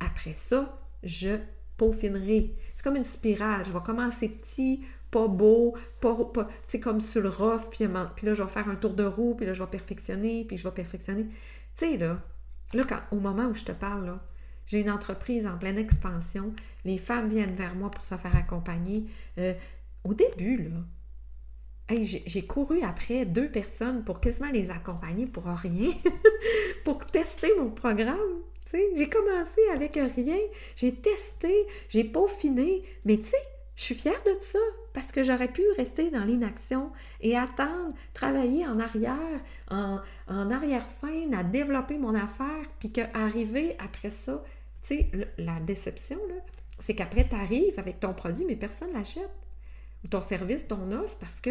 Après 0.00 0.34
ça, 0.34 0.80
je 1.02 1.38
peaufinerai. 1.76 2.54
C'est 2.74 2.82
comme 2.82 2.96
une 2.96 3.04
spirale. 3.04 3.64
Je 3.64 3.72
vais 3.72 3.80
commencer 3.84 4.28
petit, 4.28 4.82
pas 5.10 5.28
beau, 5.28 5.76
pas, 6.00 6.14
pas 6.14 6.48
comme 6.82 7.00
sur 7.00 7.22
le 7.22 7.28
rough, 7.28 7.70
puis, 7.70 7.86
puis, 8.16 8.26
là, 8.26 8.34
je 8.34 8.42
vais 8.42 8.48
faire 8.48 8.68
un 8.68 8.76
tour 8.76 8.94
de 8.94 9.04
roue, 9.04 9.34
puis 9.34 9.46
là, 9.46 9.52
je 9.52 9.62
vais 9.62 9.70
perfectionner, 9.70 10.44
puis 10.44 10.56
je 10.56 10.64
vais 10.64 10.74
perfectionner. 10.74 11.24
Tu 11.24 11.32
sais, 11.74 11.96
là, 11.96 12.20
là 12.74 12.84
quand, 12.84 13.00
au 13.12 13.20
moment 13.20 13.46
où 13.46 13.54
je 13.54 13.64
te 13.64 13.72
parle, 13.72 14.06
là, 14.06 14.20
j'ai 14.66 14.80
une 14.80 14.90
entreprise 14.90 15.46
en 15.46 15.56
pleine 15.56 15.78
expansion. 15.78 16.52
Les 16.84 16.98
femmes 16.98 17.28
viennent 17.28 17.54
vers 17.54 17.76
moi 17.76 17.90
pour 17.90 18.02
se 18.02 18.16
faire 18.16 18.34
accompagner. 18.34 19.06
Euh, 19.38 19.54
au 20.04 20.12
début, 20.12 20.64
là, 20.64 20.76
j'ai 21.88 22.46
couru 22.46 22.82
après 22.82 23.24
deux 23.24 23.48
personnes 23.48 24.04
pour 24.04 24.20
quasiment 24.20 24.50
les 24.50 24.70
accompagner 24.70 25.26
pour 25.26 25.44
rien, 25.44 25.90
pour 26.84 27.04
tester 27.06 27.52
mon 27.58 27.70
programme. 27.70 28.42
J'ai 28.72 29.08
commencé 29.08 29.60
avec 29.72 29.94
rien, 29.94 30.38
j'ai 30.74 30.92
testé, 30.92 31.66
j'ai 31.88 32.02
peaufiné, 32.02 32.82
mais 33.04 33.16
tu 33.16 33.24
sais, 33.24 33.36
je 33.76 33.82
suis 33.82 33.94
fière 33.94 34.20
de 34.24 34.32
ça 34.40 34.58
parce 34.92 35.12
que 35.12 35.22
j'aurais 35.22 35.52
pu 35.52 35.62
rester 35.76 36.10
dans 36.10 36.24
l'inaction 36.24 36.90
et 37.20 37.36
attendre, 37.36 37.94
travailler 38.12 38.66
en 38.66 38.80
arrière, 38.80 39.40
en, 39.70 40.00
en 40.26 40.50
arrière-scène, 40.50 41.34
à 41.34 41.44
développer 41.44 41.98
mon 41.98 42.14
affaire, 42.14 42.64
puis 42.80 42.90
qu'arriver 42.90 43.76
après 43.78 44.10
ça, 44.10 44.42
tu 44.82 44.96
sais, 44.96 45.10
la 45.38 45.60
déception, 45.60 46.18
c'est 46.78 46.94
qu'après, 46.94 47.28
tu 47.28 47.34
arrives 47.34 47.78
avec 47.78 48.00
ton 48.00 48.14
produit, 48.14 48.44
mais 48.46 48.56
personne 48.56 48.88
ne 48.88 48.94
l'achète 48.94 49.30
ton 50.08 50.20
service, 50.20 50.68
ton 50.68 50.90
offre, 50.92 51.16
parce 51.18 51.40
que, 51.40 51.50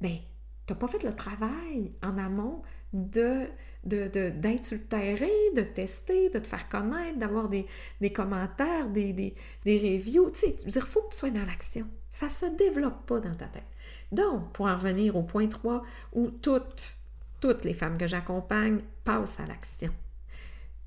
ben, 0.00 0.18
tu 0.66 0.72
n'as 0.72 0.78
pas 0.78 0.88
fait 0.88 1.02
le 1.02 1.14
travail 1.14 1.92
en 2.02 2.18
amont 2.18 2.62
de 2.92 3.46
de, 3.84 4.08
de, 4.08 5.62
tester, 5.62 6.30
de 6.30 6.38
te 6.38 6.46
faire 6.46 6.68
connaître, 6.68 7.18
d'avoir 7.18 7.48
des, 7.48 7.66
des, 8.00 8.10
des, 8.10 9.12
des, 9.12 9.34
des 9.64 9.78
reviews. 9.78 10.30
Tu 10.30 10.38
sais, 10.38 10.56
il 10.64 10.72
faut 10.82 11.02
que 11.02 11.12
tu 11.12 11.18
sois 11.18 11.30
dans 11.30 11.44
l'action. 11.44 11.86
Ça 12.10 12.26
ne 12.26 12.30
se 12.30 12.46
développe 12.46 13.06
pas 13.06 13.20
dans 13.20 13.34
ta 13.34 13.46
tête. 13.46 13.64
Donc, 14.12 14.52
pour 14.52 14.66
en 14.66 14.76
revenir 14.76 15.16
au 15.16 15.22
point 15.22 15.46
3, 15.46 15.82
où 16.12 16.30
toutes, 16.30 16.96
toutes 17.40 17.64
les 17.64 17.74
femmes 17.74 17.98
que 17.98 18.06
j'accompagne 18.06 18.80
passent 19.04 19.40
à 19.40 19.46
l'action. 19.46 19.92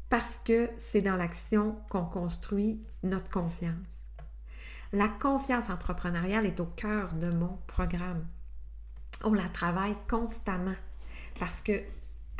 Parce 0.09 0.39
que 0.43 0.69
c'est 0.77 1.01
dans 1.01 1.15
l'action 1.15 1.77
qu'on 1.89 2.05
construit 2.05 2.81
notre 3.03 3.29
confiance. 3.29 4.00
La 4.93 5.07
confiance 5.07 5.69
entrepreneuriale 5.69 6.45
est 6.45 6.59
au 6.59 6.65
cœur 6.65 7.13
de 7.13 7.31
mon 7.31 7.57
programme. 7.67 8.27
On 9.23 9.33
la 9.33 9.47
travaille 9.47 9.95
constamment 10.09 10.75
parce 11.39 11.61
que 11.61 11.71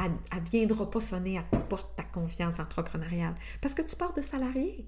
elle 0.04 0.12
ne 0.12 0.50
viendra 0.50 0.90
pas 0.90 1.00
sonner 1.00 1.38
à 1.38 1.44
ta 1.44 1.60
porte 1.60 1.96
ta 1.96 2.04
confiance 2.04 2.60
entrepreneuriale. 2.60 3.36
Parce 3.62 3.74
que 3.74 3.82
tu 3.82 3.96
pars 3.96 4.14
de 4.14 4.22
salarié. 4.22 4.86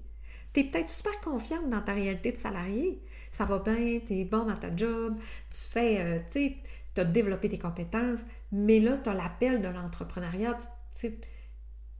Tu 0.52 0.60
es 0.60 0.64
peut-être 0.64 0.88
super 0.88 1.18
confiante 1.20 1.70
dans 1.70 1.80
ta 1.80 1.94
réalité 1.94 2.32
de 2.32 2.36
salarié. 2.36 3.02
Ça 3.30 3.44
va 3.44 3.60
bien, 3.60 3.98
tu 4.06 4.14
es 4.14 4.24
bon 4.24 4.44
dans 4.44 4.56
ta 4.56 4.74
job, 4.74 5.16
tu 5.50 5.60
fais, 5.60 6.00
euh, 6.00 6.18
tu 6.30 6.32
sais, 6.32 7.00
as 7.00 7.04
développé 7.04 7.48
tes 7.48 7.58
compétences, 7.58 8.24
mais 8.52 8.78
là, 8.78 8.98
tu 8.98 9.08
as 9.08 9.14
l'appel 9.14 9.62
de 9.62 9.68
l'entrepreneuriat. 9.68 10.56
Tu 10.98 11.18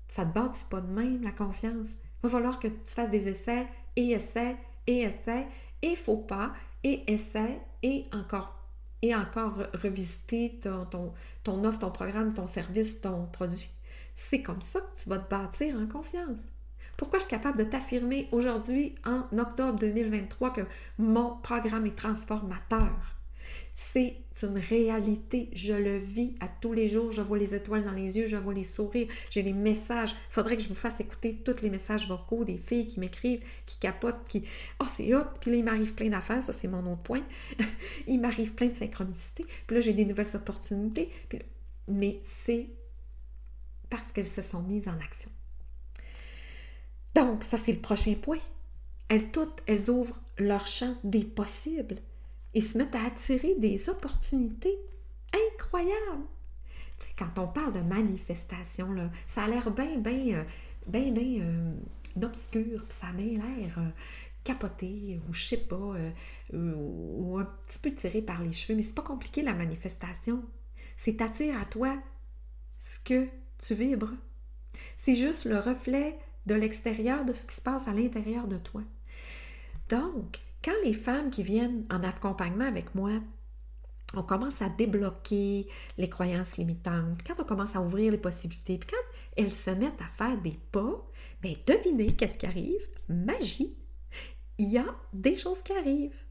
ça 0.07 0.25
ne 0.25 0.31
te 0.31 0.35
bâtit 0.35 0.65
pas 0.71 0.81
de 0.81 0.93
même, 0.93 1.23
la 1.23 1.33
confiance. 1.33 1.93
Il 1.93 2.25
va 2.25 2.29
falloir 2.29 2.59
que 2.61 2.69
tu 2.69 2.95
fasses 2.95 3.11
des 3.11 3.29
essais 3.29 3.67
et 3.97 4.11
essais 4.11 4.57
et 4.87 5.03
essaie, 5.03 5.47
et 5.83 5.97
faut 5.97 6.17
pas, 6.17 6.53
et 6.83 7.11
essaie, 7.13 7.61
et 7.83 8.05
encore, 8.13 8.59
et 9.03 9.15
encore 9.15 9.59
revisiter 9.83 10.59
ton, 10.63 10.87
ton, 10.87 11.13
ton 11.43 11.65
offre, 11.65 11.79
ton 11.81 11.91
programme, 11.91 12.33
ton 12.33 12.47
service, 12.47 13.01
ton 13.01 13.27
produit. 13.27 13.71
C'est 14.15 14.43
comme 14.43 14.61
ça 14.61 14.81
que 14.81 15.03
tu 15.03 15.09
vas 15.09 15.19
te 15.19 15.29
bâtir 15.29 15.77
en 15.77 15.87
confiance. 15.87 16.41
Pourquoi 16.97 17.19
je 17.19 17.25
suis 17.25 17.31
capable 17.31 17.59
de 17.59 17.65
t'affirmer 17.65 18.29
aujourd'hui, 18.31 18.95
en 19.05 19.27
octobre 19.37 19.79
2023, 19.79 20.53
que 20.53 20.61
mon 20.99 21.37
programme 21.39 21.87
est 21.87 21.97
transformateur? 21.97 23.14
C'est 23.77 24.19
une 24.43 24.59
réalité. 24.59 25.51
Je 25.53 25.73
le 25.75 25.99
vis 25.99 26.37
à 26.39 26.47
tous 26.47 26.73
les 26.73 26.89
jours. 26.89 27.11
Je 27.11 27.21
vois 27.21 27.39
les 27.39 27.57
étoiles 27.57 27.83
dans 27.83 27.93
les 27.93 28.17
yeux, 28.17 28.27
je 28.27 28.37
vois 28.37 28.55
les 28.55 28.63
sourires, 28.63 29.09
j'ai 29.31 29.43
les 29.43 29.53
messages. 29.53 30.13
Il 30.13 30.33
faudrait 30.33 30.57
que 30.57 30.63
je 30.63 30.69
vous 30.69 30.77
fasse 30.77 31.01
écouter 31.01 31.43
tous 31.45 31.61
les 31.61 31.71
messages 31.71 32.07
vocaux 32.07 32.45
des 32.45 32.57
filles 32.57 32.87
qui 32.87 33.01
m'écrivent, 33.01 33.43
qui 33.67 33.79
capotent, 33.79 34.29
qui 34.29 34.45
Oh, 34.81 34.87
c'est 34.89 35.13
hot! 35.13 35.25
Puis 35.41 35.51
là, 35.51 35.57
il 35.57 35.65
m'arrive 35.65 35.93
plein 35.95 36.09
d'affaires, 36.09 36.41
ça, 36.41 36.53
c'est 36.53 36.69
mon 36.69 36.87
autre 36.91 37.03
point. 37.03 37.23
il 38.07 38.21
m'arrive 38.21 38.55
plein 38.55 38.69
de 38.69 38.75
synchronicité. 38.75 39.45
Puis 39.67 39.75
là, 39.75 39.81
j'ai 39.81 39.93
des 39.93 40.05
nouvelles 40.05 40.37
opportunités. 40.37 41.11
Mais 41.89 42.21
c'est 42.23 42.69
parce 43.91 44.13
qu'elles 44.13 44.27
se 44.27 44.43
sont 44.43 44.63
mises 44.63 44.87
en 44.87 44.99
action. 45.01 45.31
Donc, 47.17 47.43
ça, 47.43 47.59
c'est 47.59 47.73
le 47.73 47.81
prochain 47.81 48.15
point. 48.15 48.39
Elles 49.09 49.33
toutes, 49.33 49.63
elles 49.67 49.91
ouvrent 49.91 50.21
leur 50.39 50.69
champ 50.69 50.95
des 51.03 51.25
possibles 51.25 51.97
et 52.55 52.61
se 52.61 52.79
mettent 52.79 52.95
à 52.95 53.05
attirer 53.05 53.55
des 53.57 53.89
opportunités 53.89 54.79
incroyables. 55.53 56.25
Tu 56.99 57.09
sais, 57.09 57.15
quand 57.19 57.39
on 57.39 57.49
parle 57.49 57.73
de 57.73 57.81
manifestation, 57.81 58.93
là, 58.93 59.11
ça 59.27 59.45
a 59.45 59.49
l'air 59.49 59.71
bien, 59.71 59.99
bien, 59.99 60.39
euh, 60.39 60.45
bien, 60.87 61.11
bien 61.11 61.43
euh, 61.43 61.75
obscur, 62.23 62.85
puis 62.87 62.99
ça 62.99 63.09
a 63.09 63.13
bien 63.13 63.43
l'air 63.43 63.79
euh, 63.79 63.89
capoté, 64.45 65.21
ou 65.29 65.33
je 65.33 65.47
sais 65.47 65.57
pas, 65.57 65.97
ou, 66.53 67.39
un 67.39 67.45
petit 67.67 67.79
peu 67.79 67.93
tiré 67.93 68.23
par 68.23 68.43
les 68.43 68.53
cheveux, 68.53 68.77
mais 68.77 68.83
c'est 68.83 68.95
pas 68.95 69.03
compliqué 69.03 69.43
la 69.43 69.55
manifestation. 69.55 70.45
C'est 70.97 71.21
attirer 71.23 71.57
à 71.57 71.65
toi 71.65 71.97
ce 72.79 73.01
que 73.01 73.27
tu 73.59 73.75
vibres. 73.75 74.13
C'est 74.97 75.15
juste 75.15 75.47
le 75.47 75.59
reflet 75.59 76.19
de 76.47 76.55
l'extérieur 76.55 77.25
de 77.25 77.33
ce 77.33 77.47
qui 77.47 77.55
se 77.55 77.63
passe 77.63 77.89
à 77.89 77.93
l'intérieur 77.93 78.47
de 78.47 78.59
toi. 78.59 78.83
Donc, 79.89 80.41
quand 80.65 80.73
les 80.83 80.95
femmes 80.95 81.31
qui 81.31 81.43
viennent 81.43 81.85
en 81.91 82.03
accompagnement 82.03 82.65
avec 82.65 82.95
moi, 82.95 83.11
on 84.17 84.23
commence 84.23 84.63
à 84.63 84.71
débloquer 84.71 85.69
les 85.99 86.09
croyances 86.09 86.57
limitantes, 86.57 87.21
quand 87.27 87.35
on 87.39 87.45
commence 87.45 87.77
à 87.77 87.83
ouvrir 87.83 88.13
les 88.13 88.19
possibilités, 88.19 88.79
puis 88.79 88.89
quand 88.91 89.17
elles 89.37 89.53
se 89.53 89.71
mettent 89.71 90.01
à 90.01 90.07
faire 90.07 90.41
des 90.41 90.59
pas, 90.73 91.05
bien 91.43 91.55
devinez 91.67 92.13
qu'est-ce 92.13 92.39
qui 92.39 92.47
arrive? 92.47 92.89
Magie! 93.09 93.77
Il 94.57 94.69
y 94.69 94.79
a 94.79 94.87
des 95.13 95.37
choses 95.37 95.63
qui 95.63 95.73
arrivent. 95.73 96.24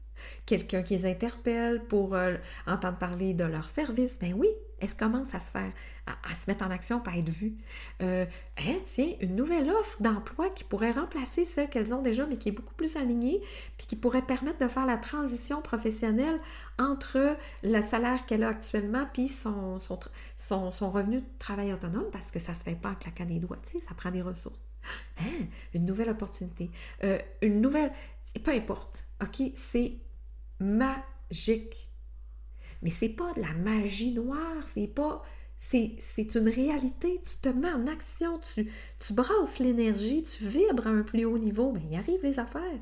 Quelqu'un 0.46 0.82
qui 0.82 0.94
les 0.94 1.06
interpelle 1.06 1.82
pour 1.84 2.14
euh, 2.14 2.36
entendre 2.66 2.98
parler 2.98 3.34
de 3.34 3.44
leur 3.44 3.68
service, 3.68 4.18
ben 4.18 4.34
oui, 4.34 4.48
elles 4.84 4.94
commencent 4.94 5.34
à 5.34 5.38
se 5.38 5.50
faire, 5.50 5.72
à, 6.06 6.34
se 6.34 6.50
mettre 6.50 6.64
en 6.64 6.70
action, 6.70 7.00
pas 7.00 7.16
être 7.16 7.28
vues. 7.28 7.56
Euh, 8.02 8.26
hein, 8.58 8.76
tiens, 8.84 9.12
une 9.20 9.34
nouvelle 9.34 9.70
offre 9.70 10.02
d'emploi 10.02 10.50
qui 10.50 10.64
pourrait 10.64 10.92
remplacer 10.92 11.44
celle 11.44 11.68
qu'elles 11.68 11.94
ont 11.94 12.02
déjà, 12.02 12.26
mais 12.26 12.36
qui 12.36 12.50
est 12.50 12.52
beaucoup 12.52 12.74
plus 12.74 12.96
alignée, 12.96 13.40
puis 13.78 13.86
qui 13.86 13.96
pourrait 13.96 14.22
permettre 14.22 14.58
de 14.58 14.68
faire 14.68 14.86
la 14.86 14.96
transition 14.96 15.62
professionnelle 15.62 16.38
entre 16.78 17.36
le 17.62 17.80
salaire 17.80 18.26
qu'elle 18.26 18.42
a 18.42 18.48
actuellement 18.48 19.06
puis 19.12 19.28
son, 19.28 19.80
son, 19.80 20.70
son, 20.70 20.90
revenu 20.90 21.20
de 21.20 21.26
travail 21.38 21.72
autonome, 21.72 22.10
parce 22.12 22.30
que 22.30 22.38
ça 22.38 22.54
se 22.54 22.62
fait 22.62 22.74
pas 22.74 22.90
en 22.90 22.94
claquant 22.94 23.24
des 23.24 23.38
doigts, 23.38 23.58
tu 23.64 23.78
sais, 23.78 23.84
ça 23.84 23.94
prend 23.94 24.10
des 24.10 24.22
ressources. 24.22 24.62
Hein, 25.20 25.46
une 25.72 25.86
nouvelle 25.86 26.10
opportunité, 26.10 26.70
euh, 27.04 27.18
une 27.40 27.62
nouvelle, 27.62 27.90
peu 28.42 28.50
importe, 28.50 29.06
OK, 29.22 29.50
c'est 29.54 29.94
magique. 30.64 31.90
Mais 32.82 32.90
c'est 32.90 33.10
pas 33.10 33.32
de 33.34 33.40
la 33.40 33.52
magie 33.54 34.12
noire, 34.12 34.62
c'est 34.66 34.88
pas. 34.88 35.22
C'est 35.58 36.34
une 36.34 36.48
réalité. 36.48 37.20
Tu 37.24 37.36
te 37.38 37.48
mets 37.48 37.70
en 37.70 37.86
action, 37.86 38.38
tu, 38.40 38.70
tu 38.98 39.12
brasses 39.14 39.60
l'énergie, 39.60 40.22
tu 40.24 40.44
vibres 40.44 40.86
à 40.86 40.90
un 40.90 41.02
plus 41.02 41.24
haut 41.24 41.38
niveau. 41.38 41.72
Bien, 41.72 41.88
il 41.90 41.96
arrive 41.96 42.22
les 42.22 42.38
affaires 42.38 42.80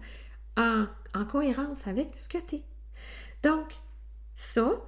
en, 0.57 0.87
en 1.15 1.25
cohérence 1.25 1.87
avec 1.87 2.17
ce 2.17 2.29
que 2.29 2.39
tu 2.39 2.57
es. 2.57 2.63
Donc, 3.45 3.75
ça, 4.35 4.83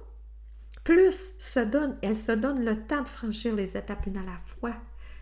plus 0.83 1.33
se 1.39 1.59
donne, 1.61 1.97
elle 2.01 2.17
se 2.17 2.31
donne 2.33 2.65
le 2.65 2.85
temps 2.85 3.01
de 3.01 3.07
franchir 3.07 3.55
les 3.55 3.77
étapes 3.77 4.05
une 4.07 4.17
à 4.17 4.23
la 4.23 4.37
fois. 4.37 4.75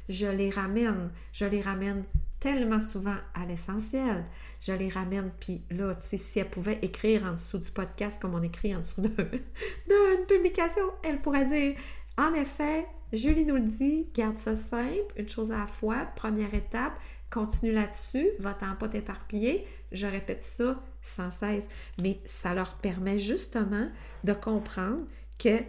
Je 0.10 0.26
les 0.26 0.50
ramène, 0.50 1.12
je 1.32 1.46
les 1.46 1.62
ramène 1.62 2.04
tellement 2.44 2.82
souvent 2.82 3.16
à 3.34 3.46
l'essentiel. 3.46 4.26
Je 4.60 4.74
les 4.74 4.90
ramène, 4.90 5.32
puis 5.40 5.64
là, 5.72 5.96
tu 5.96 6.06
sais, 6.06 6.18
si 6.18 6.40
elle 6.40 6.50
pouvait 6.50 6.78
écrire 6.82 7.24
en 7.24 7.36
dessous 7.36 7.58
du 7.58 7.72
podcast 7.72 8.22
comme 8.22 8.36
on 8.36 8.44
écrit 8.44 8.76
en 8.76 8.80
dessous 8.80 9.00
d'une 9.00 9.16
publication, 10.28 10.84
elle 11.04 11.22
pourrait 11.22 11.46
dire, 11.46 11.78
en 12.18 12.34
effet, 12.34 12.86
Julie 13.14 13.46
nous 13.46 13.56
le 13.56 13.62
dit, 13.62 14.10
garde 14.14 14.38
ça 14.38 14.58
simple, 14.58 15.14
une 15.16 15.30
chose 15.30 15.54
à 15.54 15.60
la 15.60 15.66
fois, 15.66 16.06
première 16.18 16.54
étape, 16.54 17.00
continue 17.32 17.72
là-dessus, 17.72 18.28
va-t'en 18.40 18.76
pas 18.76 18.90
t'éparpiller. 18.90 19.66
Je 19.94 20.06
répète 20.06 20.44
ça 20.44 20.84
sans 21.02 21.32
cesse, 21.32 21.70
mais 22.02 22.20
ça 22.26 22.54
leur 22.54 22.76
permet 22.76 23.20
justement 23.20 23.90
de 24.26 24.34
comprendre 24.34 25.06
qu'il 25.38 25.66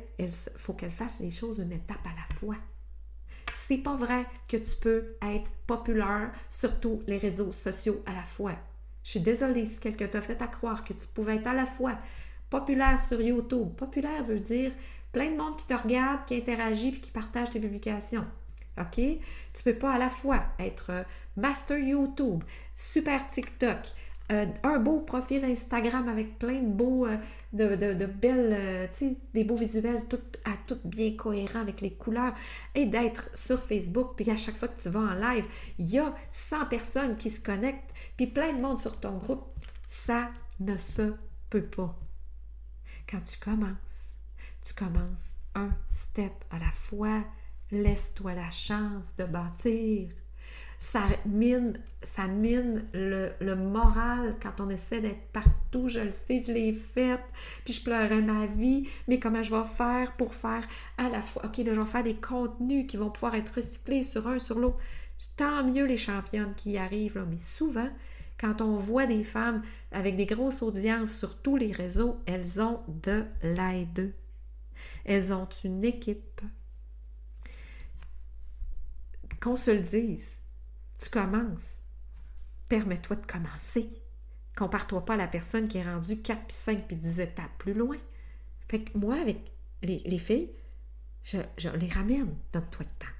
faut 0.56 0.72
qu'elles 0.72 0.90
fassent 0.90 1.20
les 1.20 1.30
choses 1.30 1.60
une 1.60 1.72
étape 1.72 2.04
à 2.04 2.16
la 2.16 2.36
fois 2.36 2.56
c'est 3.56 3.78
pas 3.78 3.96
vrai 3.96 4.26
que 4.48 4.56
tu 4.56 4.76
peux 4.76 5.16
être 5.22 5.50
populaire 5.66 6.30
sur 6.48 6.78
tous 6.80 7.00
les 7.06 7.18
réseaux 7.18 7.52
sociaux 7.52 8.02
à 8.06 8.12
la 8.12 8.22
fois. 8.22 8.54
Je 9.02 9.10
suis 9.10 9.20
désolée 9.20 9.66
si 9.66 9.80
quelqu'un 9.80 10.08
t'a 10.08 10.22
fait 10.22 10.40
à 10.40 10.46
croire 10.46 10.82
que 10.82 10.92
tu 10.92 11.06
pouvais 11.06 11.36
être 11.36 11.46
à 11.46 11.54
la 11.54 11.66
fois 11.66 11.98
populaire 12.50 12.98
sur 12.98 13.20
YouTube. 13.20 13.74
Populaire 13.76 14.24
veut 14.24 14.40
dire 14.40 14.72
plein 15.12 15.30
de 15.30 15.36
monde 15.36 15.56
qui 15.56 15.66
te 15.66 15.74
regarde, 15.74 16.24
qui 16.24 16.36
interagit 16.36 16.92
puis 16.92 17.00
qui 17.00 17.10
partage 17.10 17.50
tes 17.50 17.60
publications. 17.60 18.26
OK? 18.78 19.00
Tu 19.52 19.62
peux 19.62 19.74
pas 19.74 19.92
à 19.92 19.98
la 19.98 20.10
fois 20.10 20.42
être 20.58 20.90
euh, 20.90 21.02
master 21.36 21.78
YouTube, 21.78 22.42
super 22.74 23.26
TikTok, 23.28 23.78
euh, 24.32 24.46
un 24.62 24.78
beau 24.78 25.00
profil 25.00 25.44
Instagram 25.44 26.08
avec 26.08 26.38
plein 26.38 26.62
de 26.62 26.72
beaux, 26.72 27.06
euh, 27.06 27.18
belles, 27.52 28.88
euh, 29.02 29.10
des 29.34 29.44
beaux 29.44 29.56
visuels 29.56 30.06
tout, 30.08 30.20
à 30.46 30.56
tout 30.66 30.78
bien 30.82 31.14
cohérents 31.14 31.60
avec 31.60 31.82
les 31.82 31.92
couleurs 31.92 32.32
et 32.74 32.86
d'être 32.86 33.28
sur 33.36 33.60
Facebook. 33.60 34.12
Puis 34.16 34.30
à 34.30 34.36
chaque 34.36 34.56
fois 34.56 34.68
que 34.68 34.80
tu 34.80 34.88
vas 34.88 35.00
en 35.00 35.14
live, 35.14 35.46
il 35.78 35.90
y 35.90 35.98
a 35.98 36.14
100 36.30 36.66
personnes 36.66 37.16
qui 37.16 37.28
se 37.28 37.40
connectent, 37.40 37.92
puis 38.16 38.26
plein 38.26 38.54
de 38.54 38.60
monde 38.60 38.78
sur 38.78 38.98
ton 38.98 39.18
groupe. 39.18 39.44
Ça 39.86 40.30
ne 40.58 40.78
se 40.78 41.14
peut 41.50 41.66
pas. 41.66 41.94
Quand 43.06 43.20
tu 43.20 43.38
commences, 43.38 44.16
tu 44.64 44.72
commences 44.72 45.34
un 45.54 45.70
step 45.90 46.32
à 46.50 46.58
la 46.58 46.70
fois. 46.70 47.22
Laisse-toi 47.70 48.32
la 48.32 48.50
chance 48.50 49.14
de 49.16 49.24
bâtir 49.24 50.08
ça 50.78 51.02
mine, 51.26 51.78
ça 52.02 52.26
mine 52.26 52.84
le, 52.92 53.54
moral 53.54 54.36
quand 54.42 54.60
on 54.60 54.68
essaie 54.70 55.00
d'être 55.00 55.26
partout. 55.32 55.88
Je 55.88 56.00
le 56.00 56.10
sais, 56.10 56.42
je 56.42 56.52
l'ai 56.52 56.72
fait, 56.72 57.20
puis 57.64 57.74
je 57.74 57.82
pleurais 57.82 58.20
ma 58.20 58.46
vie, 58.46 58.88
mais 59.08 59.18
comment 59.18 59.42
je 59.42 59.54
vais 59.54 59.64
faire 59.64 60.12
pour 60.16 60.34
faire 60.34 60.66
à 60.98 61.08
la 61.08 61.22
fois, 61.22 61.46
OK, 61.46 61.56
là, 61.58 61.74
je 61.74 61.80
vais 61.80 61.86
faire 61.86 62.04
des 62.04 62.16
contenus 62.16 62.86
qui 62.86 62.96
vont 62.96 63.10
pouvoir 63.10 63.34
être 63.34 63.54
recyclés 63.54 64.02
sur 64.02 64.26
un, 64.28 64.38
sur 64.38 64.58
l'autre. 64.58 64.78
Tant 65.36 65.64
mieux 65.64 65.86
les 65.86 65.96
championnes 65.96 66.54
qui 66.54 66.76
arrivent, 66.76 67.16
là, 67.16 67.24
mais 67.28 67.40
souvent, 67.40 67.88
quand 68.38 68.60
on 68.60 68.76
voit 68.76 69.06
des 69.06 69.24
femmes 69.24 69.62
avec 69.90 70.16
des 70.16 70.26
grosses 70.26 70.62
audiences 70.62 71.16
sur 71.16 71.36
tous 71.38 71.56
les 71.56 71.72
réseaux, 71.72 72.20
elles 72.26 72.60
ont 72.60 72.80
de 72.88 73.24
l'aide. 73.42 74.12
Elles 75.04 75.32
ont 75.32 75.48
une 75.64 75.84
équipe. 75.84 76.40
Qu'on 79.40 79.56
se 79.56 79.70
le 79.70 79.80
dise, 79.80 80.38
tu 80.98 81.10
commences. 81.10 81.80
Permets-toi 82.68 83.16
de 83.16 83.26
commencer. 83.26 83.90
Compare-toi 84.56 85.04
pas 85.04 85.14
à 85.14 85.18
la 85.18 85.28
personne 85.28 85.68
qui 85.68 85.78
est 85.78 85.82
rendue 85.82 86.22
4 86.22 86.46
puis 86.46 86.56
5 86.56 86.86
puis 86.86 86.96
10 86.96 87.20
étapes 87.20 87.58
plus 87.58 87.74
loin. 87.74 87.96
Fait 88.68 88.82
que 88.82 88.96
moi, 88.96 89.16
avec 89.16 89.52
les, 89.82 90.18
filles, 90.18 90.50
je, 91.22 91.38
les 91.76 91.88
ramène. 91.88 92.34
Donne-toi 92.52 92.86
le 92.86 92.98
temps. 92.98 93.14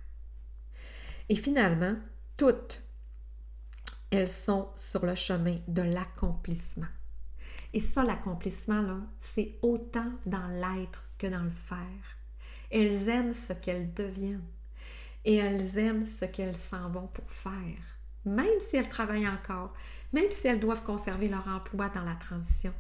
Et 1.29 1.37
finalement, 1.37 1.97
toutes, 2.37 2.83
elles 4.11 4.29
sont 4.29 4.69
sur 4.77 5.05
le 5.05 5.15
chemin 5.15 5.59
de 5.69 5.83
l'accomplissement. 5.83 6.87
Et 7.73 7.81
ça, 7.81 8.05
l'accomplissement, 8.05 8.83
là, 8.83 9.01
c'est 9.19 9.59
autant 9.63 10.13
dans 10.27 10.47
l'être 10.49 11.11
que 11.19 11.27
dans 11.27 11.43
le 11.43 11.51
faire. 11.51 12.19
Elles 12.71 13.09
aiment 13.09 13.33
ce 13.33 13.53
qu'elles 13.53 13.93
deviennent 13.93 14.45
et 15.25 15.37
elles 15.37 15.79
aiment 15.79 16.03
ce 16.03 16.25
qu'elles 16.25 16.59
s'en 16.59 16.91
vont 16.91 17.07
pour 17.09 17.31
faire, 17.31 17.99
même 18.25 18.61
si 18.61 18.77
elles 18.77 18.89
travaillent 18.89 19.29
encore, 19.29 19.73
même 20.13 20.31
si 20.31 20.47
elles 20.47 20.61
doivent 20.61 20.83
conserver 20.83 21.29
leur 21.29 21.47
emploi 21.49 21.89
dans 21.89 22.05
la 22.05 22.15
transition. 22.15 22.73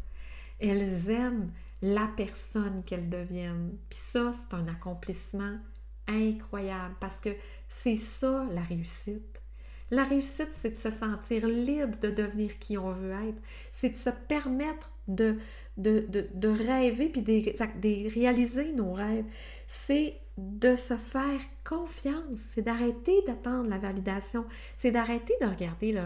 Elles 0.61 1.11
aiment 1.11 1.50
la 1.83 2.09
personne 2.16 2.83
qu'elles 2.85 3.11
deviennent. 3.11 3.76
Puis 3.90 3.98
ça, 3.98 4.33
c'est 4.33 4.54
un 4.57 4.68
accomplissement 4.68 5.59
incroyable 6.07 6.94
parce 7.00 7.20
que 7.20 7.30
c'est 7.68 7.96
ça 7.96 8.46
la 8.52 8.62
réussite. 8.62 9.42
La 9.90 10.04
réussite, 10.04 10.50
c'est 10.50 10.70
de 10.70 10.76
se 10.76 10.90
sentir 10.90 11.46
libre 11.46 11.98
de 12.00 12.11
devenir 12.11 12.59
qui 12.59 12.78
on 12.78 12.90
veut 12.92 13.12
être. 13.12 13.42
C'est 13.70 13.90
de 13.90 13.96
se 13.96 14.11
permettre 14.11 14.90
de, 15.09 15.37
de, 15.76 16.06
de, 16.08 16.48
rêver 16.48 17.08
puis 17.08 17.22
de, 17.22 17.32
de 17.32 18.14
réaliser 18.14 18.72
nos 18.72 18.92
rêves. 18.92 19.24
C'est 19.66 20.14
de 20.37 20.74
se 20.74 20.96
faire 20.96 21.40
confiance, 21.64 22.40
c'est 22.40 22.62
d'arrêter 22.62 23.22
d'attendre 23.26 23.70
la 23.70 23.78
validation, 23.78 24.44
c'est 24.74 24.90
d'arrêter 24.90 25.34
de 25.40 25.46
regarder 25.46 26.00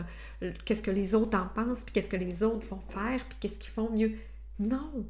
qu'est-ce 0.64 0.82
que 0.82 0.90
les 0.90 1.14
autres 1.14 1.38
en 1.38 1.46
pensent, 1.46 1.82
puis 1.82 1.94
qu'est-ce 1.94 2.08
que 2.08 2.16
les 2.16 2.42
autres 2.42 2.66
vont 2.68 2.80
faire, 2.80 3.24
puis 3.26 3.38
qu'est-ce 3.40 3.58
qu'ils 3.58 3.72
font 3.72 3.90
mieux. 3.90 4.12
Non, 4.58 5.06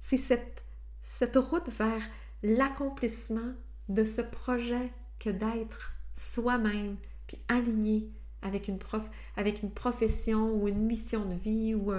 c'est 0.00 0.16
cette, 0.16 0.64
cette 1.00 1.36
route 1.36 1.70
vers 1.70 2.02
l'accomplissement 2.42 3.52
de 3.88 4.04
ce 4.04 4.20
projet 4.20 4.90
que 5.20 5.30
d'être 5.30 5.92
soi-même, 6.14 6.96
puis 7.28 7.38
aligné 7.48 8.10
avec 8.42 8.68
une, 8.68 8.78
prof, 8.78 9.08
avec 9.36 9.62
une 9.62 9.70
profession 9.70 10.52
ou 10.54 10.68
une 10.68 10.86
mission 10.86 11.24
de 11.24 11.34
vie 11.34 11.74
ou 11.74 11.92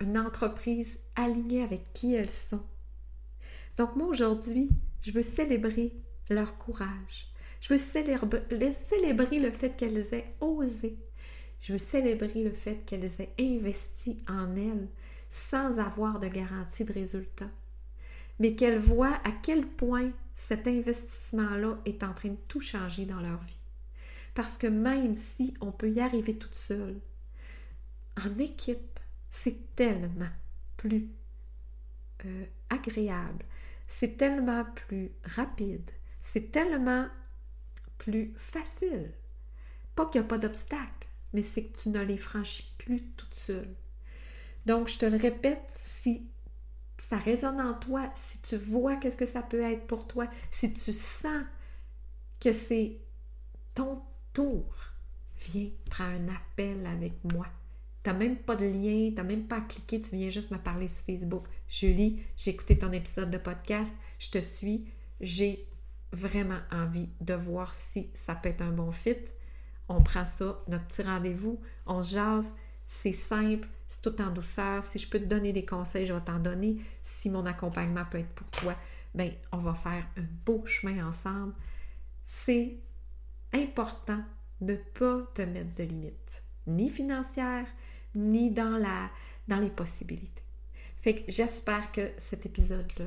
une 0.00 0.18
entreprise 0.18 1.00
alignée 1.14 1.62
avec 1.62 1.92
qui 1.92 2.14
elles 2.14 2.30
sont. 2.30 2.62
Donc 3.76 3.96
moi 3.96 4.06
aujourd'hui, 4.06 4.70
je 5.02 5.12
veux 5.12 5.22
célébrer 5.22 5.92
leur 6.30 6.56
courage. 6.58 7.32
Je 7.60 7.74
veux 7.74 7.78
célébrer, 7.78 9.38
le 9.38 9.50
fait 9.50 9.76
qu'elles 9.76 10.14
aient 10.14 10.34
osé. 10.40 10.98
Je 11.60 11.72
veux 11.72 11.78
célébrer 11.78 12.44
le 12.44 12.52
fait 12.52 12.84
qu'elles 12.84 13.10
aient 13.18 13.34
investi 13.40 14.18
en 14.28 14.54
elles 14.56 14.88
sans 15.28 15.78
avoir 15.78 16.18
de 16.18 16.28
garantie 16.28 16.84
de 16.84 16.92
résultat. 16.92 17.50
Mais 18.38 18.54
qu'elles 18.54 18.78
voient 18.78 19.18
à 19.24 19.32
quel 19.32 19.66
point 19.66 20.12
cet 20.34 20.68
investissement-là 20.68 21.78
est 21.86 22.02
en 22.02 22.12
train 22.12 22.30
de 22.30 22.38
tout 22.48 22.60
changer 22.60 23.06
dans 23.06 23.20
leur 23.20 23.40
vie. 23.40 23.60
Parce 24.34 24.58
que 24.58 24.66
même 24.66 25.14
si 25.14 25.54
on 25.60 25.72
peut 25.72 25.90
y 25.90 26.00
arriver 26.00 26.36
toute 26.36 26.54
seule, 26.54 27.00
en 28.22 28.38
équipe, 28.38 28.95
c'est 29.30 29.74
tellement 29.74 30.30
plus 30.76 31.08
euh, 32.24 32.46
agréable, 32.70 33.44
c'est 33.86 34.16
tellement 34.16 34.64
plus 34.64 35.12
rapide, 35.24 35.90
c'est 36.22 36.50
tellement 36.50 37.06
plus 37.98 38.32
facile. 38.36 39.12
Pas 39.94 40.06
qu'il 40.06 40.20
n'y 40.20 40.26
a 40.26 40.28
pas 40.28 40.38
d'obstacle, 40.38 41.08
mais 41.32 41.42
c'est 41.42 41.64
que 41.64 41.78
tu 41.78 41.88
ne 41.88 42.00
les 42.00 42.16
franchis 42.16 42.74
plus 42.78 43.02
toute 43.16 43.34
seule. 43.34 43.74
Donc, 44.66 44.88
je 44.88 44.98
te 44.98 45.06
le 45.06 45.16
répète, 45.16 45.62
si 45.76 46.28
ça 47.08 47.16
résonne 47.16 47.60
en 47.60 47.74
toi, 47.74 48.10
si 48.14 48.42
tu 48.42 48.56
vois 48.56 48.96
qu'est-ce 48.96 49.16
que 49.16 49.26
ça 49.26 49.42
peut 49.42 49.62
être 49.62 49.86
pour 49.86 50.08
toi, 50.08 50.28
si 50.50 50.72
tu 50.72 50.92
sens 50.92 51.44
que 52.40 52.52
c'est 52.52 52.98
ton 53.74 54.02
tour, 54.32 54.74
viens, 55.38 55.70
prends 55.88 56.04
un 56.04 56.28
appel 56.28 56.84
avec 56.86 57.12
moi. 57.32 57.46
Tu 58.06 58.12
n'as 58.12 58.18
même 58.18 58.36
pas 58.36 58.54
de 58.54 58.66
lien, 58.66 59.08
tu 59.08 59.14
n'as 59.14 59.24
même 59.24 59.48
pas 59.48 59.56
à 59.56 59.60
cliquer, 59.62 60.00
tu 60.00 60.14
viens 60.14 60.30
juste 60.30 60.52
me 60.52 60.58
parler 60.58 60.86
sur 60.86 61.04
Facebook. 61.04 61.44
Julie, 61.68 62.22
j'ai 62.36 62.52
écouté 62.52 62.78
ton 62.78 62.92
épisode 62.92 63.32
de 63.32 63.38
podcast, 63.38 63.92
je 64.20 64.30
te 64.30 64.38
suis, 64.38 64.86
j'ai 65.20 65.68
vraiment 66.12 66.60
envie 66.70 67.08
de 67.20 67.34
voir 67.34 67.74
si 67.74 68.08
ça 68.14 68.36
peut 68.36 68.50
être 68.50 68.62
un 68.62 68.70
bon 68.70 68.92
fit. 68.92 69.16
On 69.88 70.04
prend 70.04 70.24
ça, 70.24 70.56
notre 70.68 70.86
petit 70.86 71.02
rendez-vous, 71.02 71.60
on 71.84 72.00
jase, 72.00 72.54
c'est 72.86 73.10
simple, 73.10 73.66
c'est 73.88 74.02
tout 74.02 74.22
en 74.22 74.30
douceur. 74.30 74.84
Si 74.84 75.00
je 75.00 75.10
peux 75.10 75.18
te 75.18 75.24
donner 75.24 75.52
des 75.52 75.64
conseils, 75.64 76.06
je 76.06 76.12
vais 76.12 76.20
t'en 76.20 76.38
donner. 76.38 76.76
Si 77.02 77.28
mon 77.28 77.44
accompagnement 77.44 78.04
peut 78.08 78.18
être 78.18 78.34
pour 78.36 78.48
toi, 78.50 78.76
bien, 79.16 79.32
on 79.50 79.58
va 79.58 79.74
faire 79.74 80.06
un 80.16 80.26
beau 80.44 80.64
chemin 80.64 81.04
ensemble. 81.04 81.54
C'est 82.22 82.78
important 83.52 84.22
de 84.60 84.74
ne 84.74 84.78
pas 84.78 85.26
te 85.34 85.42
mettre 85.42 85.74
de 85.74 85.82
limites, 85.82 86.44
ni 86.68 86.88
financières, 86.88 87.66
ni 88.16 88.50
dans, 88.50 88.78
la, 88.78 89.10
dans 89.46 89.58
les 89.58 89.70
possibilités. 89.70 90.42
Fait 91.00 91.14
que 91.14 91.30
j'espère 91.30 91.92
que 91.92 92.10
cet 92.16 92.46
épisode-là 92.46 93.06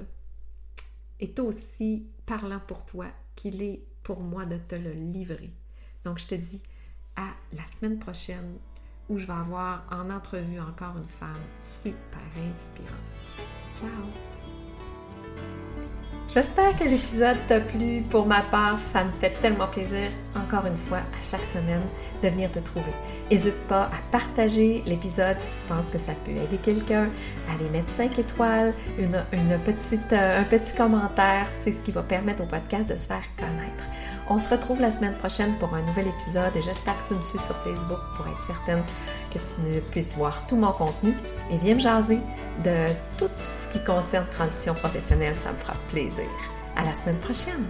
est 1.19 1.39
aussi 1.39 2.08
parlant 2.26 2.62
pour 2.65 2.86
toi 2.86 3.08
qu'il 3.36 3.62
est 3.62 3.84
pour 4.04 4.22
moi 4.22 4.45
de 4.45 4.58
te 4.58 4.76
le 4.76 4.91
livrer. 4.91 5.52
Donc, 6.06 6.19
je 6.19 6.28
te 6.28 6.36
dis 6.36 6.62
à 7.15 7.34
la 7.54 7.65
semaine 7.65 8.00
prochaine 8.00 8.58
où 9.10 9.17
je 9.17 9.26
vais 9.26 9.34
avoir 9.34 9.86
en 9.91 10.10
entrevue 10.10 10.60
encore 10.60 10.95
une 10.98 11.08
femme 11.08 11.43
super 11.60 12.22
inspirante. 12.50 12.89
Ciao! 13.76 14.38
J'espère 16.32 16.76
que 16.76 16.84
l'épisode 16.84 17.38
t'a 17.48 17.60
plu. 17.60 18.04
Pour 18.08 18.28
ma 18.28 18.42
part, 18.42 18.78
ça 18.78 19.04
me 19.04 19.10
fait 19.10 19.32
tellement 19.42 19.65
plaisir, 19.65 20.10
encore 20.36 20.68
une 20.68 20.76
fois, 20.76 21.00
à 21.00 21.24
chaque 21.24 21.44
semaine, 21.44 21.82
de 22.22 22.30
venir 22.30 22.52
te 22.52 22.60
trouver. 22.60 22.94
N'hésite 23.32 23.58
pas 23.68 23.86
à 23.86 23.98
partager 24.12 24.84
l'épisode 24.86 25.39
si 25.39 25.50
tu 25.50 25.68
penses 25.68 25.89
que 25.89 25.98
ça 25.98 26.13
peut 26.24 26.30
aider 26.32 26.58
quelqu'un, 26.62 27.10
à 27.48 27.54
aller 27.54 27.68
mettre 27.72 27.89
5 27.89 28.20
étoiles, 28.20 28.76
euh, 29.00 29.22
un 29.32 30.44
petit 30.44 30.76
commentaire. 30.76 31.48
C'est 31.50 31.72
ce 31.72 31.82
qui 31.82 31.92
va 31.92 32.04
permettre 32.04 32.44
au 32.44 32.46
podcast 32.46 32.88
de 32.88 32.96
se 32.96 33.08
faire 33.08 33.26
connaître. 33.36 33.86
On 34.32 34.38
se 34.38 34.48
retrouve 34.54 34.80
la 34.80 34.92
semaine 34.92 35.18
prochaine 35.18 35.58
pour 35.58 35.74
un 35.74 35.82
nouvel 35.82 36.08
épisode 36.08 36.56
et 36.56 36.62
j'espère 36.62 37.04
que 37.04 37.10
tu 37.10 37.15
me 37.15 37.24
suis 37.24 37.39
sur 37.39 37.56
Facebook 37.58 37.98
pour 38.15 38.28
être 38.28 38.42
certaine 38.42 38.84
que 39.34 39.39
tu 39.39 39.82
puisses 39.89 40.15
voir 40.15 40.46
tout 40.46 40.56
mon 40.56 40.72
contenu 40.72 41.15
et 41.50 41.58
viens 41.58 41.74
me 41.74 41.80
jaser 41.80 42.20
de 42.63 42.94
tout 43.18 43.32
ce 43.60 43.68
qui 43.70 43.84
concerne 43.84 44.28
transition 44.28 44.76
professionnelle, 44.76 45.34
ça 45.34 45.52
me 45.52 45.58
fera 45.58 45.74
plaisir. 45.89 46.30
À 46.76 46.86
la 46.86 46.94
semaine 46.94 47.18
prochaine! 47.18 47.65